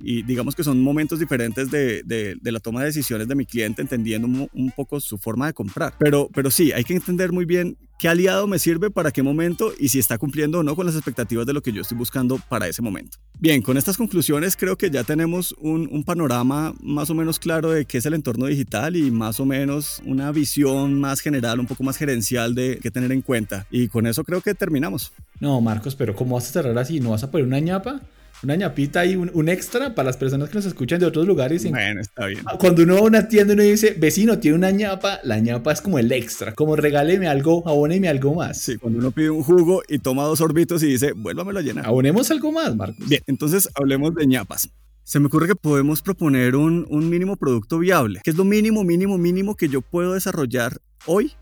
Y 0.02 0.22
digamos 0.22 0.54
que 0.54 0.64
son 0.64 0.82
momentos 0.82 1.18
diferentes 1.18 1.70
de, 1.70 2.02
de, 2.04 2.52
la 2.52 2.60
toma 2.60 2.80
de 2.80 2.86
decisiones 2.86 3.28
de 3.28 3.34
mi 3.34 3.46
cliente, 3.46 3.82
entendiendo 3.82 4.26
un, 4.26 4.48
un, 4.52 4.70
poco 4.70 5.00
su 5.00 5.18
forma 5.18 5.46
de 5.46 5.52
comprar. 5.52 5.94
Pero, 5.98 6.28
pero 6.32 6.50
sí, 6.50 6.72
hay 6.72 6.84
que 6.84 6.94
entender 6.94 7.32
muy 7.32 7.44
bien 7.44 7.76
qué 7.98 8.08
aliado 8.08 8.46
me 8.46 8.58
sirve 8.58 8.90
para 8.90 9.10
qué 9.10 9.22
momento 9.22 9.72
y 9.78 9.88
si 9.88 9.98
está 9.98 10.18
cumpliendo 10.18 10.58
o 10.58 10.62
no 10.62 10.76
con 10.76 10.86
las 10.86 10.94
expectativas 10.94 11.46
de 11.46 11.52
lo 11.52 11.62
que 11.62 11.72
yo 11.72 11.82
estoy 11.82 11.96
buscando 11.96 12.38
para 12.48 12.68
ese 12.68 12.82
momento. 12.82 13.18
Bien, 13.38 13.62
con 13.62 13.76
estas 13.76 13.96
conclusiones 13.96 14.56
creo 14.56 14.76
que 14.76 14.90
ya 14.90 15.04
tenemos 15.04 15.54
un, 15.58 15.88
un 15.90 16.04
panorama 16.04 16.74
más 16.80 17.10
o 17.10 17.14
menos 17.14 17.38
claro 17.38 17.70
de 17.70 17.84
qué 17.84 17.98
es 17.98 18.06
el 18.06 18.14
entorno 18.14 18.46
digital 18.46 18.96
y 18.96 19.10
más 19.10 19.40
o 19.40 19.46
menos 19.46 20.02
una 20.04 20.30
visión 20.32 21.00
más 21.00 21.20
general, 21.20 21.60
un 21.60 21.66
poco 21.66 21.82
más 21.82 21.96
gerencial 21.96 22.54
de 22.54 22.78
qué 22.82 22.90
tener 22.90 23.12
en 23.12 23.22
cuenta. 23.22 23.66
Y 23.70 23.88
con 23.88 24.06
eso 24.06 24.24
creo 24.24 24.40
que 24.40 24.54
terminamos. 24.54 25.12
No, 25.40 25.60
Marcos, 25.60 25.94
pero 25.94 26.14
¿cómo 26.14 26.34
vas 26.36 26.48
a 26.48 26.52
cerrar 26.52 26.76
así? 26.78 27.00
¿No 27.00 27.10
vas 27.10 27.22
a 27.22 27.30
poner 27.30 27.46
una 27.46 27.60
ñapa? 27.60 28.00
Una 28.42 28.56
ñapita 28.56 29.04
y 29.06 29.16
un, 29.16 29.48
extra 29.48 29.94
para 29.94 30.06
las 30.06 30.16
personas 30.16 30.48
que 30.48 30.56
nos 30.56 30.66
escuchan 30.66 31.00
de 31.00 31.06
otros 31.06 31.26
lugares. 31.26 31.68
Bueno, 31.68 32.00
está 32.00 32.26
bien. 32.26 32.44
Cuando 32.58 32.82
uno 32.82 32.94
va 32.94 33.00
a 33.00 33.04
una 33.04 33.28
tienda 33.28 33.54
y 33.54 33.56
uno 33.56 33.62
dice, 33.62 33.94
vecino, 33.98 34.38
tiene 34.38 34.56
una 34.56 34.70
ñapa, 34.70 35.20
la 35.24 35.38
ñapa 35.38 35.72
es 35.72 35.80
como 35.80 35.98
el 35.98 36.10
extra, 36.12 36.52
como 36.54 36.76
regáleme 36.76 37.28
algo, 37.28 37.66
abóneme 37.66 38.08
algo 38.08 38.34
más. 38.34 38.60
Sí, 38.60 38.76
cuando 38.76 38.98
uno 38.98 39.10
pide 39.10 39.30
un 39.30 39.42
jugo 39.42 39.82
y 39.88 39.98
toma 39.98 40.24
dos 40.24 40.40
orbitos 40.40 40.82
y 40.82 40.86
dice, 40.86 41.12
vuélvamelo 41.12 41.58
a 41.58 41.62
llenar. 41.62 41.86
Abonemos 41.86 42.30
algo 42.30 42.52
más, 42.52 42.76
Marcos. 42.76 43.08
Bien, 43.08 43.22
entonces 43.26 43.68
hablemos 43.74 44.14
de 44.14 44.26
ñapas. 44.26 44.68
Se 45.02 45.20
me 45.20 45.26
ocurre 45.26 45.46
que 45.46 45.54
podemos 45.54 46.02
proponer 46.02 46.56
un, 46.56 46.84
un 46.90 47.08
mínimo 47.08 47.36
producto 47.36 47.78
viable, 47.78 48.20
que 48.24 48.30
es 48.30 48.36
lo 48.36 48.44
mínimo, 48.44 48.82
mínimo, 48.82 49.18
mínimo 49.18 49.54
que 49.54 49.68
yo 49.68 49.80
puedo 49.80 50.14
desarrollar 50.14 50.78
hoy 51.06 51.32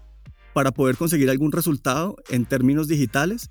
para 0.53 0.71
poder 0.71 0.97
conseguir 0.97 1.31
algún 1.31 1.51
resultado 1.51 2.17
en 2.29 2.45
términos 2.45 2.89
digitales 2.89 3.51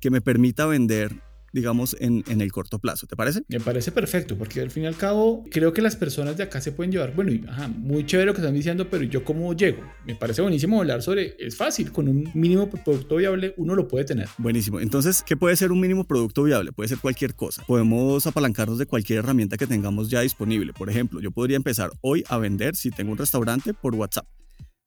que 0.00 0.10
me 0.10 0.20
permita 0.20 0.66
vender 0.66 1.23
digamos, 1.54 1.96
en, 2.00 2.24
en, 2.28 2.40
el 2.40 2.50
corto 2.50 2.80
plazo. 2.80 3.06
¿Te 3.06 3.14
parece? 3.14 3.42
Me 3.48 3.60
parece 3.60 3.92
perfecto, 3.92 4.36
porque 4.36 4.60
al 4.60 4.72
fin 4.72 4.82
y 4.82 4.86
al 4.86 4.96
cabo 4.96 5.44
creo 5.50 5.72
que 5.72 5.80
las 5.80 5.94
personas 5.94 6.36
de 6.36 6.42
acá 6.42 6.60
se 6.60 6.72
pueden 6.72 6.90
llevar, 6.90 7.14
bueno, 7.14 7.30
ajá, 7.48 7.68
muy 7.68 8.04
chévere 8.04 8.26
lo 8.26 8.34
que 8.34 8.40
están 8.40 8.54
diciendo, 8.54 8.90
pero 8.90 9.04
¿yo 9.04 9.24
cómo 9.24 9.54
llego? 9.54 9.82
Me 10.04 10.16
parece 10.16 10.42
buenísimo 10.42 10.80
hablar 10.80 11.02
sobre, 11.02 11.36
es 11.38 11.56
fácil, 11.56 11.92
con 11.92 12.08
un 12.08 12.28
mínimo 12.34 12.68
producto 12.68 13.16
viable 13.16 13.54
uno 13.56 13.76
lo 13.76 13.86
puede 13.86 14.04
tener. 14.04 14.28
Buenísimo. 14.36 14.80
Entonces, 14.80 15.22
¿qué 15.24 15.36
puede 15.36 15.54
ser 15.54 15.70
un 15.70 15.80
mínimo 15.80 16.04
producto 16.04 16.42
viable? 16.42 16.72
Puede 16.72 16.88
ser 16.88 16.98
cualquier 16.98 17.36
cosa. 17.36 17.62
Podemos 17.66 18.26
apalancarnos 18.26 18.78
de 18.78 18.86
cualquier 18.86 19.20
herramienta 19.20 19.56
que 19.56 19.68
tengamos 19.68 20.10
ya 20.10 20.22
disponible. 20.22 20.72
Por 20.72 20.90
ejemplo, 20.90 21.20
yo 21.20 21.30
podría 21.30 21.56
empezar 21.56 21.90
hoy 22.00 22.24
a 22.28 22.38
vender 22.38 22.74
si 22.74 22.90
tengo 22.90 23.12
un 23.12 23.18
restaurante 23.18 23.74
por 23.74 23.94
WhatsApp. 23.94 24.26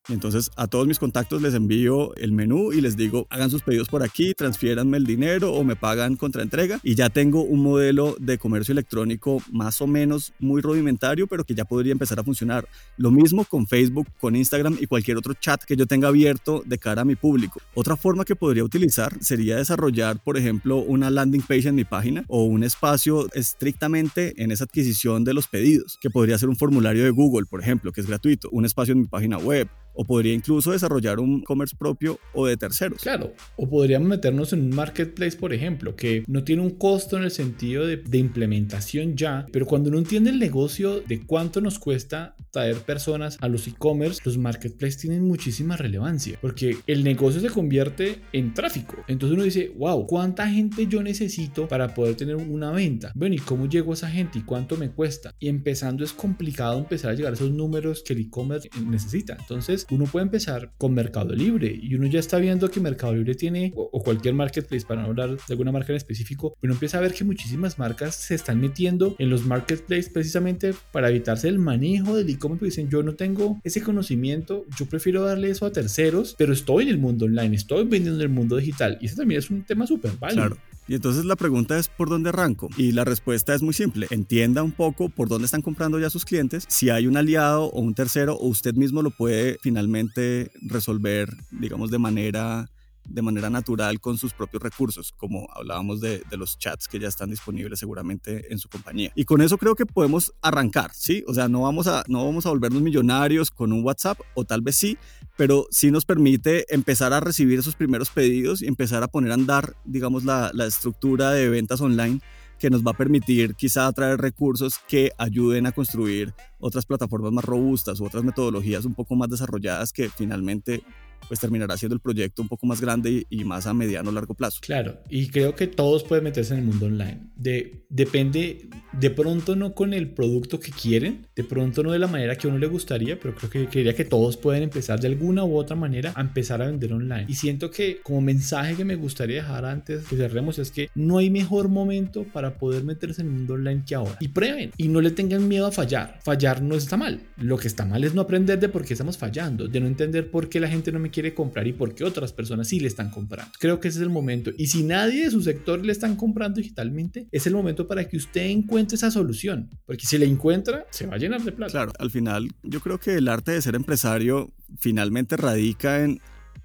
Entonces 0.10 0.52
a 0.56 0.67
todos 0.67 0.88
mis 0.88 1.00
contactos 1.00 1.41
les 1.41 1.54
envío 1.54 2.15
el 2.15 2.32
menú 2.32 2.72
y 2.72 2.82
les 2.82 2.96
digo, 2.96 3.28
hagan 3.30 3.50
sus 3.50 3.62
pedidos 3.62 3.89
por 3.89 4.04
aquí, 4.04 4.34
transfiéranme 4.34 4.98
el 4.98 5.06
dinero 5.06 5.54
o 5.54 5.63
me 5.63 5.76
pagan 5.76 6.15
contra 6.15 6.43
entrega. 6.43 6.80
Y 6.84 6.96
ya 6.96 7.10
tengo 7.10 7.43
un 7.43 7.62
modelo 7.62 8.15
de 8.20 8.38
comercio 8.38 8.72
electrónico 8.72 9.41
más 9.52 9.82
o 9.82 9.88
menos 9.88 10.34
muy 10.39 10.62
rudimentario, 10.62 11.28
pero 11.28 11.43
que 11.43 11.56
ya 11.56 11.65
podría 11.65 11.91
empezar 11.91 12.20
a 12.20 12.24
funcionar. 12.24 12.67
Lo 12.98 13.12
mismo 13.12 13.46
con 13.46 13.67
Facebook, 13.67 14.08
con 14.20 14.36
Instagram 14.36 14.78
y 14.80 14.88
cualquier 14.88 15.17
otro 15.17 15.34
chat 15.34 15.63
que 15.63 15.76
yo 15.76 15.86
tenga 15.86 16.08
abierto 16.08 16.63
de 16.65 16.78
cara 16.78 17.02
a 17.02 17.06
mi 17.06 17.15
público. 17.15 17.62
Otra 17.74 17.98
forma 17.98 18.26
que 18.26 18.36
podría 18.36 18.63
utilizar 18.63 19.13
sería 19.22 19.58
desarrollar, 19.58 20.22
por 20.24 20.38
ejemplo, 20.38 20.78
una 20.78 21.10
landing 21.10 21.41
page 21.41 21.67
en 21.67 21.76
mi 21.76 21.84
página 21.84 22.24
o 22.28 22.43
un 22.43 22.63
espacio 22.63 23.28
estrictamente 23.34 24.41
en 24.41 24.52
esa 24.52 24.63
adquisición 24.63 25.24
de 25.24 25.34
los 25.34 25.48
pedidos, 25.48 25.98
que 26.02 26.10
podría 26.10 26.38
ser 26.38 26.50
un 26.50 26.56
formulario 26.56 27.04
de 27.04 27.10
Google, 27.10 27.46
por 27.50 27.62
ejemplo, 27.62 27.91
que 27.91 28.02
es 28.02 28.08
gratuito, 28.08 28.50
un 28.52 28.65
espacio 28.65 28.93
en 28.93 29.02
mi 29.02 29.08
página 29.08 29.38
web 29.38 29.67
o 29.97 30.05
podría 30.05 30.33
incluso 30.33 30.71
desarrollar 30.71 31.19
un 31.19 31.41
commerce 31.41 31.75
propio 31.75 32.19
o 32.33 32.45
de 32.45 32.55
terceros. 32.55 33.01
Claro, 33.01 33.33
o 33.55 33.67
podríamos 33.67 34.07
meternos 34.07 34.53
en 34.53 34.62
un 34.62 34.69
marketplace, 34.69 35.38
por 35.38 35.53
ejemplo, 35.53 35.95
que 35.95 36.23
no 36.27 36.43
tiene 36.43 36.62
un 36.62 36.71
costo 36.71 37.17
en 37.17 37.23
el 37.23 37.31
sentido 37.31 37.86
de, 37.86 37.97
de 37.97 38.17
implementación 38.17 39.17
ya, 39.17 39.47
pero 39.51 39.65
cuando 39.65 39.89
uno 39.89 39.97
entiende 39.97 40.29
el 40.29 40.39
negocio 40.39 41.01
de 41.01 41.25
cuánto 41.25 41.62
nos 41.62 41.79
cuesta 41.79 42.36
traer 42.51 42.77
personas 42.77 43.38
a 43.41 43.47
los 43.47 43.67
e-commerce, 43.67 44.21
los 44.23 44.38
marketplaces 44.38 44.97
tienen 44.97 45.23
muchísima 45.23 45.77
relevancia, 45.77 46.38
porque 46.41 46.77
el 46.88 47.03
negocio 47.03 47.41
se 47.41 47.49
convierte 47.49 48.21
en 48.33 48.53
tráfico. 48.53 48.95
Entonces 49.07 49.36
uno 49.36 49.43
dice, 49.43 49.71
wow, 49.77 50.05
¿cuánta 50.05 50.47
gente 50.47 50.88
yo 50.88 51.01
necesito 51.01 51.67
para 51.67 51.93
poder 51.93 52.15
tener 52.15 52.36
una 52.36 52.71
venta? 52.71 53.12
Bueno, 53.15 53.36
¿y 53.36 53.39
cómo 53.39 53.67
llego 53.67 53.91
a 53.91 53.95
esa 53.95 54.10
gente 54.10 54.39
y 54.39 54.41
cuánto 54.43 54.77
me 54.77 54.91
cuesta? 54.91 55.33
Y 55.39 55.47
empezando 55.47 56.03
es 56.03 56.13
complicado 56.13 56.77
empezar 56.77 57.12
a 57.12 57.13
llegar 57.15 57.33
a 57.33 57.36
esos 57.36 57.51
números 57.51 58.03
que 58.05 58.13
el 58.13 58.21
e-commerce 58.21 58.69
necesita. 58.86 59.38
Entonces, 59.39 59.87
uno 59.91 60.06
puede 60.06 60.26
empezar 60.26 60.71
con 60.78 60.93
Mercado 60.93 61.34
Libre 61.34 61.78
y 61.82 61.95
uno 61.95 62.08
ya 62.08 62.19
está 62.19 62.38
viendo 62.38 62.69
que 62.69 62.80
Mercado 62.80 63.13
Libre 63.13 63.36
tiene, 63.36 63.73
o, 63.76 64.04
cualquier 64.04 64.34
marketplace, 64.34 64.86
para 64.86 65.02
no 65.02 65.08
hablar 65.08 65.32
de 65.32 65.41
alguna 65.50 65.71
marca 65.71 65.91
en 65.91 65.97
específico, 65.97 66.56
uno 66.62 66.73
empieza 66.73 66.97
a 66.97 67.02
ver 67.02 67.13
que 67.13 67.23
muchísimas 67.23 67.80
marcas 67.80 68.15
se 68.15 68.36
están 68.36 68.60
metiendo 68.60 69.15
en 69.19 69.30
los 69.30 69.45
marketplaces 69.45 70.10
precisamente 70.10 70.73
para 70.91 71.10
evitarse 71.10 71.47
el 71.47 71.60
manejo 71.60 72.15
del 72.15 72.30
e-commerce, 72.30 72.65
dicen, 72.65 72.89
yo 72.89 73.04
no 73.04 73.15
tengo 73.15 73.60
ese 73.63 73.82
conocimiento, 73.82 74.65
yo 74.78 74.86
prefiero 74.86 75.23
darle 75.23 75.50
eso 75.50 75.65
a 75.65 75.71
terceros, 75.71 76.36
pero 76.38 76.54
estoy 76.54 76.84
en 76.84 76.89
el 76.89 76.97
mundo 76.97 77.26
online, 77.26 77.56
estoy 77.56 77.84
vendiendo 77.84 78.15
en 78.15 78.21
el 78.21 78.30
mundo 78.30 78.58
digital 78.58 78.97
y 79.02 79.06
eso 79.06 79.17
también 79.17 79.39
es 79.39 79.50
un 79.50 79.63
tema 79.63 79.88
súper 79.88 80.12
válido. 80.19 80.58
Y 80.88 80.95
entonces 80.95 81.26
la 81.26 81.36
pregunta 81.36 81.78
es 81.78 81.89
¿por 81.89 82.10
dónde 82.10 82.30
arranco? 82.30 82.69
Y 82.78 82.93
la 82.93 83.04
respuesta 83.04 83.54
es 83.54 83.62
muy 83.62 83.73
simple. 83.73 84.08
Entienda 84.10 84.63
un 84.63 84.71
poco 84.71 85.10
por 85.10 85.28
dónde 85.28 85.45
están 85.45 85.62
comprando 85.62 86.00
ya 86.00 86.10
sus 86.10 86.26
clientes, 86.26 86.65
si 86.69 86.89
hay 86.89 87.08
un 87.08 87.17
aliado 87.17 87.65
o 87.65 87.82
un 87.82 87.93
tercero 87.93 88.36
o 88.36 88.47
usted 88.47 88.73
mismo 88.73 89.02
lo 89.02 89.12
puede 89.12 89.58
finalmente 89.62 90.52
resolver, 90.62 91.30
digamos, 91.52 91.91
de 91.91 92.00
manera 92.00 92.69
de 93.08 93.22
manera 93.22 93.50
natural 93.50 94.00
con 94.00 94.17
sus 94.17 94.34
propios 94.34 94.62
recursos, 94.62 95.13
como 95.13 95.48
hablábamos 95.54 96.02
de, 96.02 96.24
los 96.32 96.58
chats 96.58 96.88
que 96.88 97.00
ya 97.00 97.08
están 97.08 97.32
disponibles 97.32 97.80
seguramente 97.80 98.52
en 98.52 98.60
su 98.60 98.70
compañía. 98.70 99.12
Y 99.15 99.26
con 99.26 99.41
eso 99.41 99.58
creo 99.58 99.76
que 99.76 99.86
podemos 99.86 100.34
arrancar, 100.41 100.91
¿sí? 100.93 101.24
O 101.28 101.34
sea, 101.34 101.48
no 101.48 101.62
vamos 101.62 101.88
a, 101.88 102.04
no 102.08 102.24
vamos 102.26 102.46
a 102.46 102.50
volvernos 102.50 102.82
millonarios 102.82 103.50
con 103.50 103.74
un 103.74 103.84
WhatsApp, 103.84 104.20
o 104.36 104.43
tal 104.43 104.62
vez 104.62 104.76
sí, 104.76 104.98
pero 105.36 105.65
sí 105.72 105.89
nos 105.89 106.06
permite 106.06 106.72
empezar 106.74 107.13
a 107.13 107.20
recibir 107.20 107.60
esos 107.60 107.76
primeros 107.76 108.10
pedidos 108.10 108.62
y 108.62 108.67
empezar 108.67 109.02
a 109.04 109.08
poner 109.08 109.32
a 109.32 109.36
andar, 109.36 109.76
digamos, 109.86 110.24
la, 110.24 110.52
la 110.54 110.65
estructura 110.65 111.32
de 111.32 111.50
ventas 111.50 111.82
online 111.82 112.20
que 112.60 112.70
nos 112.70 112.84
va 112.84 112.91
a 112.91 112.98
permitir 112.98 113.56
quizá 113.56 113.88
atraer 113.88 114.20
recursos 114.20 114.80
que 114.88 115.12
ayuden 115.17 115.67
a 115.67 115.72
construir 115.72 116.34
otras 116.60 116.86
plataformas 116.86 117.32
más 117.32 117.46
robustas 117.46 118.00
u 118.00 118.06
otras 118.06 118.24
metodologías 118.24 118.86
un 118.86 118.96
poco 118.96 119.15
más 119.15 119.30
desarrolladas 119.30 119.93
que 119.93 120.10
finalmente 120.10 120.84
pues 121.28 121.40
terminará 121.40 121.78
siendo 121.78 121.96
el 121.96 122.02
proyecto 122.02 122.42
un 122.42 122.48
poco 122.48 122.66
más 122.66 122.82
grande 122.82 123.26
y 123.30 123.44
más 123.44 123.68
a 123.68 123.74
mediano 123.74 124.10
o 124.10 124.13
largo 124.13 124.34
plazo. 124.34 124.60
Claro, 124.62 125.00
y 125.10 125.28
creo 125.28 125.56
que 125.56 125.68
todos 125.68 126.04
pueden 126.04 126.24
meterse 126.24 126.54
en 126.54 126.60
el 126.60 126.66
mundo 126.66 126.86
online. 126.86 127.20
De, 127.36 127.86
depende, 127.90 128.70
de 128.94 129.10
pronto 129.10 129.56
no 129.56 129.74
con 129.74 129.94
el 129.94 130.10
producto 130.10 130.60
que 130.60 130.72
quieren, 130.72 131.28
de 131.36 131.44
pronto 131.44 131.84
no 131.84 131.92
de 131.92 132.00
la 132.00 132.08
manera 132.08 132.36
que 132.36 132.48
a 132.48 132.50
uno 132.50 132.60
le 132.60 132.68
gustaría, 132.68 133.20
pero 133.20 133.36
creo 133.36 133.50
que 133.50 133.68
quería 133.68 133.94
que 133.94 134.06
todos 134.06 134.38
pueden 134.38 134.63
empezar 134.63 135.00
de 135.00 135.08
alguna 135.08 135.44
u 135.44 135.56
otra 135.56 135.76
manera 135.76 136.13
a 136.16 136.22
empezar 136.22 136.62
a 136.62 136.68
vender 136.68 136.94
online. 136.94 137.26
Y 137.28 137.36
siento 137.36 137.70
que 137.70 138.00
como 138.02 138.22
mensaje 138.22 138.76
que 138.76 138.86
me 138.86 138.96
gustaría 138.96 139.38
dejar 139.38 139.66
antes 139.66 140.06
que 140.08 140.16
cerremos 140.16 140.60
es 140.60 140.72
que 140.72 140.90
no 140.96 141.18
hay 141.18 141.30
mejor 141.30 141.70
momento 141.70 142.24
para 142.24 142.58
poder 142.58 142.84
meterse 142.84 143.22
en 143.22 143.28
el 143.28 143.34
mundo 143.34 143.54
online 143.56 143.84
que 143.86 143.96
ahora. 143.96 144.18
Y 144.20 144.30
prueben 144.30 144.72
y 144.78 144.88
no 144.88 145.02
le 145.02 145.12
tengan 145.12 145.48
miedo 145.48 145.68
a 145.68 145.72
fallar. 145.72 146.20
Fallar 146.24 146.62
no 146.62 146.76
está 146.76 146.98
mal. 146.98 147.22
Lo 147.38 147.58
que 147.58 147.68
está 147.68 147.86
mal 147.86 148.04
es 148.04 148.13
no 148.13 148.22
aprender 148.22 148.60
de 148.60 148.70
por 148.70 148.86
qué 148.86 148.94
estamos 148.94 149.18
fallando, 149.18 149.68
de 149.68 149.80
no 149.80 149.88
entender 149.88 150.30
por 150.30 150.50
qué 150.50 150.60
la 150.60 150.68
gente 150.68 150.92
no 150.92 151.00
me 151.00 151.10
quiere 151.10 151.16
comprar 151.34 151.67
y 151.67 151.73
por 151.73 151.95
qué 151.95 152.03
otras 152.03 152.34
personas 152.34 152.67
sí 152.67 152.80
le 152.80 152.88
están 152.88 153.10
comprando. 153.10 153.51
Creo 153.60 153.80
que 153.80 153.88
ese 153.88 153.99
es 153.99 154.03
el 154.03 154.10
momento. 154.10 154.51
Y 154.58 154.67
si 154.67 154.84
nadie 154.84 155.25
de 155.25 155.32
su 155.32 155.41
sector 155.41 155.86
le 155.86 155.91
están 155.91 156.15
comprando 156.15 156.60
digitalmente, 156.60 157.27
es 157.32 157.47
el 157.47 157.53
momento 157.53 157.88
para 157.88 158.08
que 158.08 158.17
usted 158.17 158.45
encuentre 158.45 158.95
esa 158.95 159.12
solución. 159.12 159.69
Porque 159.86 160.06
si 160.06 160.17
la 160.17 160.25
encuentra, 160.25 160.86
se 160.89 161.08
va 161.08 161.15
a 161.15 161.17
llenar 161.17 161.41
de 161.43 161.51
plata. 161.51 161.71
Claro, 161.71 161.91
al 161.99 162.12
final 162.12 162.49
yo 162.63 162.80
creo 162.80 162.99
que 162.99 163.15
el 163.15 163.27
arte 163.27 163.51
de 163.51 163.62
ser 163.62 163.75
empresario 163.75 164.53
finalmente 164.77 165.38
radica 165.38 166.03
en 166.03 166.19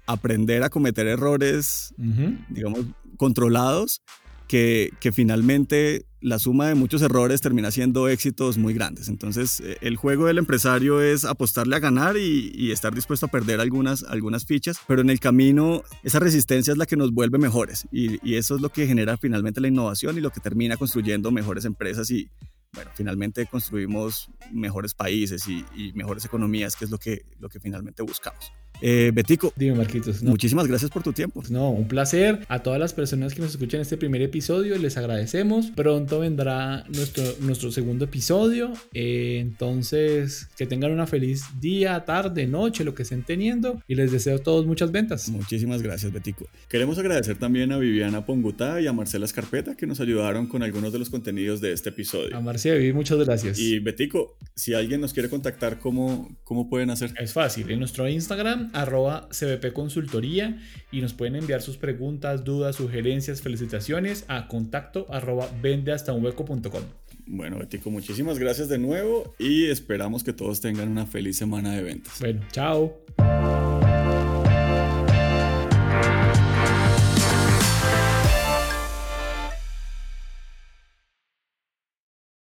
aprender 0.05 0.63
a 0.63 0.69
cometer 0.69 1.07
errores, 1.07 1.93
digamos, 2.49 2.85
controlados 3.17 4.01
que, 4.47 4.91
finalmente 5.13 6.05
la 6.23 6.39
suma 6.39 6.69
de 6.69 6.75
muchos 6.75 7.01
errores 7.01 7.41
termina 7.41 7.69
siendo 7.69 8.07
éxitos 8.07 8.57
muy 8.57 8.73
grandes. 8.73 9.09
Entonces, 9.09 9.59
eh, 9.59 9.77
el 9.81 9.97
juego 9.97 10.25
del 10.25 10.37
empresario 10.37 11.01
es 11.01 11.25
apostarle 11.25 11.75
a 11.75 11.79
ganar 11.79 12.15
y, 12.17 12.71
estar 12.71 12.95
dispuesto 12.95 13.27
a 13.27 13.29
perder 13.29 13.59
algunas, 13.59 14.03
algunas 14.03 14.45
fichas, 14.45 14.79
pero 14.87 15.01
en 15.01 15.09
el 15.09 15.19
camino 15.19 15.83
esa 16.01 16.19
resistencia 16.19 16.71
es 16.71 16.77
la 16.77 16.85
que 16.87 16.95
nos 16.95 17.11
vuelve 17.11 17.37
mejores 17.37 17.87
y, 17.91 18.33
eso 18.35 18.55
es 18.55 18.61
lo 18.61 18.69
que 18.69 18.87
genera 18.87 19.17
finalmente 19.17 19.61
la 19.61 19.67
innovación 19.67 20.17
y 20.17 20.21
lo 20.21 20.31
que 20.31 20.39
termina 20.39 20.77
construyendo 20.77 21.29
mejores 21.29 21.65
empresas 21.65 22.09
y, 22.09 22.29
bueno, 22.73 22.89
finalmente 22.95 23.45
construimos 23.45 24.31
mejores 24.51 24.95
países 24.95 25.47
y, 25.47 25.63
y 25.75 25.93
mejores 25.93 26.25
economías, 26.25 26.75
que 26.75 26.85
es 26.85 26.91
lo 26.91 26.97
que, 26.97 27.25
lo 27.39 27.49
que 27.49 27.59
finalmente 27.59 28.01
buscamos. 28.01 28.53
Eh, 28.81 29.11
Betico. 29.13 29.53
Dime, 29.55 29.75
Marquitos. 29.75 30.21
Muchísimas 30.23 30.67
gracias 30.67 30.91
por 30.91 31.03
tu 31.03 31.13
tiempo. 31.13 31.43
No, 31.49 31.69
un 31.69 31.87
placer. 31.87 32.45
A 32.49 32.59
todas 32.59 32.79
las 32.79 32.93
personas 32.93 33.33
que 33.33 33.41
nos 33.41 33.51
escuchan 33.51 33.81
este 33.81 33.97
primer 33.97 34.21
episodio, 34.21 34.77
les 34.77 34.97
agradecemos. 34.97 35.71
Pronto 35.71 36.19
vendrá 36.19 36.83
nuestro, 36.89 37.23
nuestro 37.41 37.71
segundo 37.71 38.05
episodio. 38.05 38.73
Eh, 38.93 39.39
entonces, 39.41 40.49
que 40.57 40.65
tengan 40.65 40.91
una 40.91 41.07
feliz 41.07 41.45
día, 41.59 42.03
tarde, 42.05 42.47
noche, 42.47 42.83
lo 42.83 42.93
que 42.93 43.03
estén 43.03 43.23
teniendo. 43.23 43.81
Y 43.87 43.95
les 43.95 44.11
deseo 44.11 44.37
a 44.37 44.39
todos 44.39 44.65
muchas 44.65 44.91
ventas. 44.91 45.29
Muchísimas 45.29 45.81
gracias, 45.81 46.11
Betico. 46.11 46.47
Queremos 46.69 46.97
agradecer 46.97 47.37
también 47.37 47.71
a 47.71 47.77
Viviana 47.77 48.25
Pongutá 48.25 48.81
y 48.81 48.87
a 48.87 48.93
Marcela 48.93 49.25
Escarpeta 49.25 49.75
que 49.75 49.87
nos 49.87 49.99
ayudaron 49.99 50.47
con 50.47 50.63
algunos 50.63 50.91
de 50.91 50.99
los 50.99 51.09
contenidos 51.09 51.61
de 51.61 51.71
este 51.71 51.89
episodio. 51.89 52.35
A 52.35 52.41
Marcia 52.41 52.73
Vivi, 52.73 52.93
muchas 52.93 53.17
gracias. 53.19 53.59
Y 53.59 53.79
Betico, 53.79 54.37
si 54.55 54.73
alguien 54.73 55.01
nos 55.01 55.13
quiere 55.13 55.29
contactar, 55.29 55.79
¿cómo, 55.79 56.35
cómo 56.43 56.69
pueden 56.69 56.89
hacer? 56.89 57.13
Es 57.19 57.33
fácil. 57.33 57.69
En 57.71 57.79
nuestro 57.79 58.07
Instagram 58.07 58.71
arroba 58.73 59.29
CBP 59.29 59.73
Consultoría 59.73 60.59
y 60.91 61.01
nos 61.01 61.13
pueden 61.13 61.35
enviar 61.35 61.61
sus 61.61 61.77
preguntas, 61.77 62.43
dudas, 62.43 62.75
sugerencias, 62.75 63.41
felicitaciones 63.41 64.25
a 64.27 64.47
contacto 64.47 65.07
arroba 65.09 65.49
vendehastaunhueco.com. 65.61 66.83
Bueno, 67.25 67.57
Betico, 67.57 67.89
muchísimas 67.89 68.37
gracias 68.37 68.67
de 68.67 68.77
nuevo 68.77 69.33
y 69.39 69.65
esperamos 69.67 70.23
que 70.23 70.33
todos 70.33 70.59
tengan 70.59 70.89
una 70.89 71.05
feliz 71.05 71.37
semana 71.37 71.73
de 71.73 71.83
ventas. 71.83 72.19
Bueno, 72.19 72.41
chao. 72.51 72.97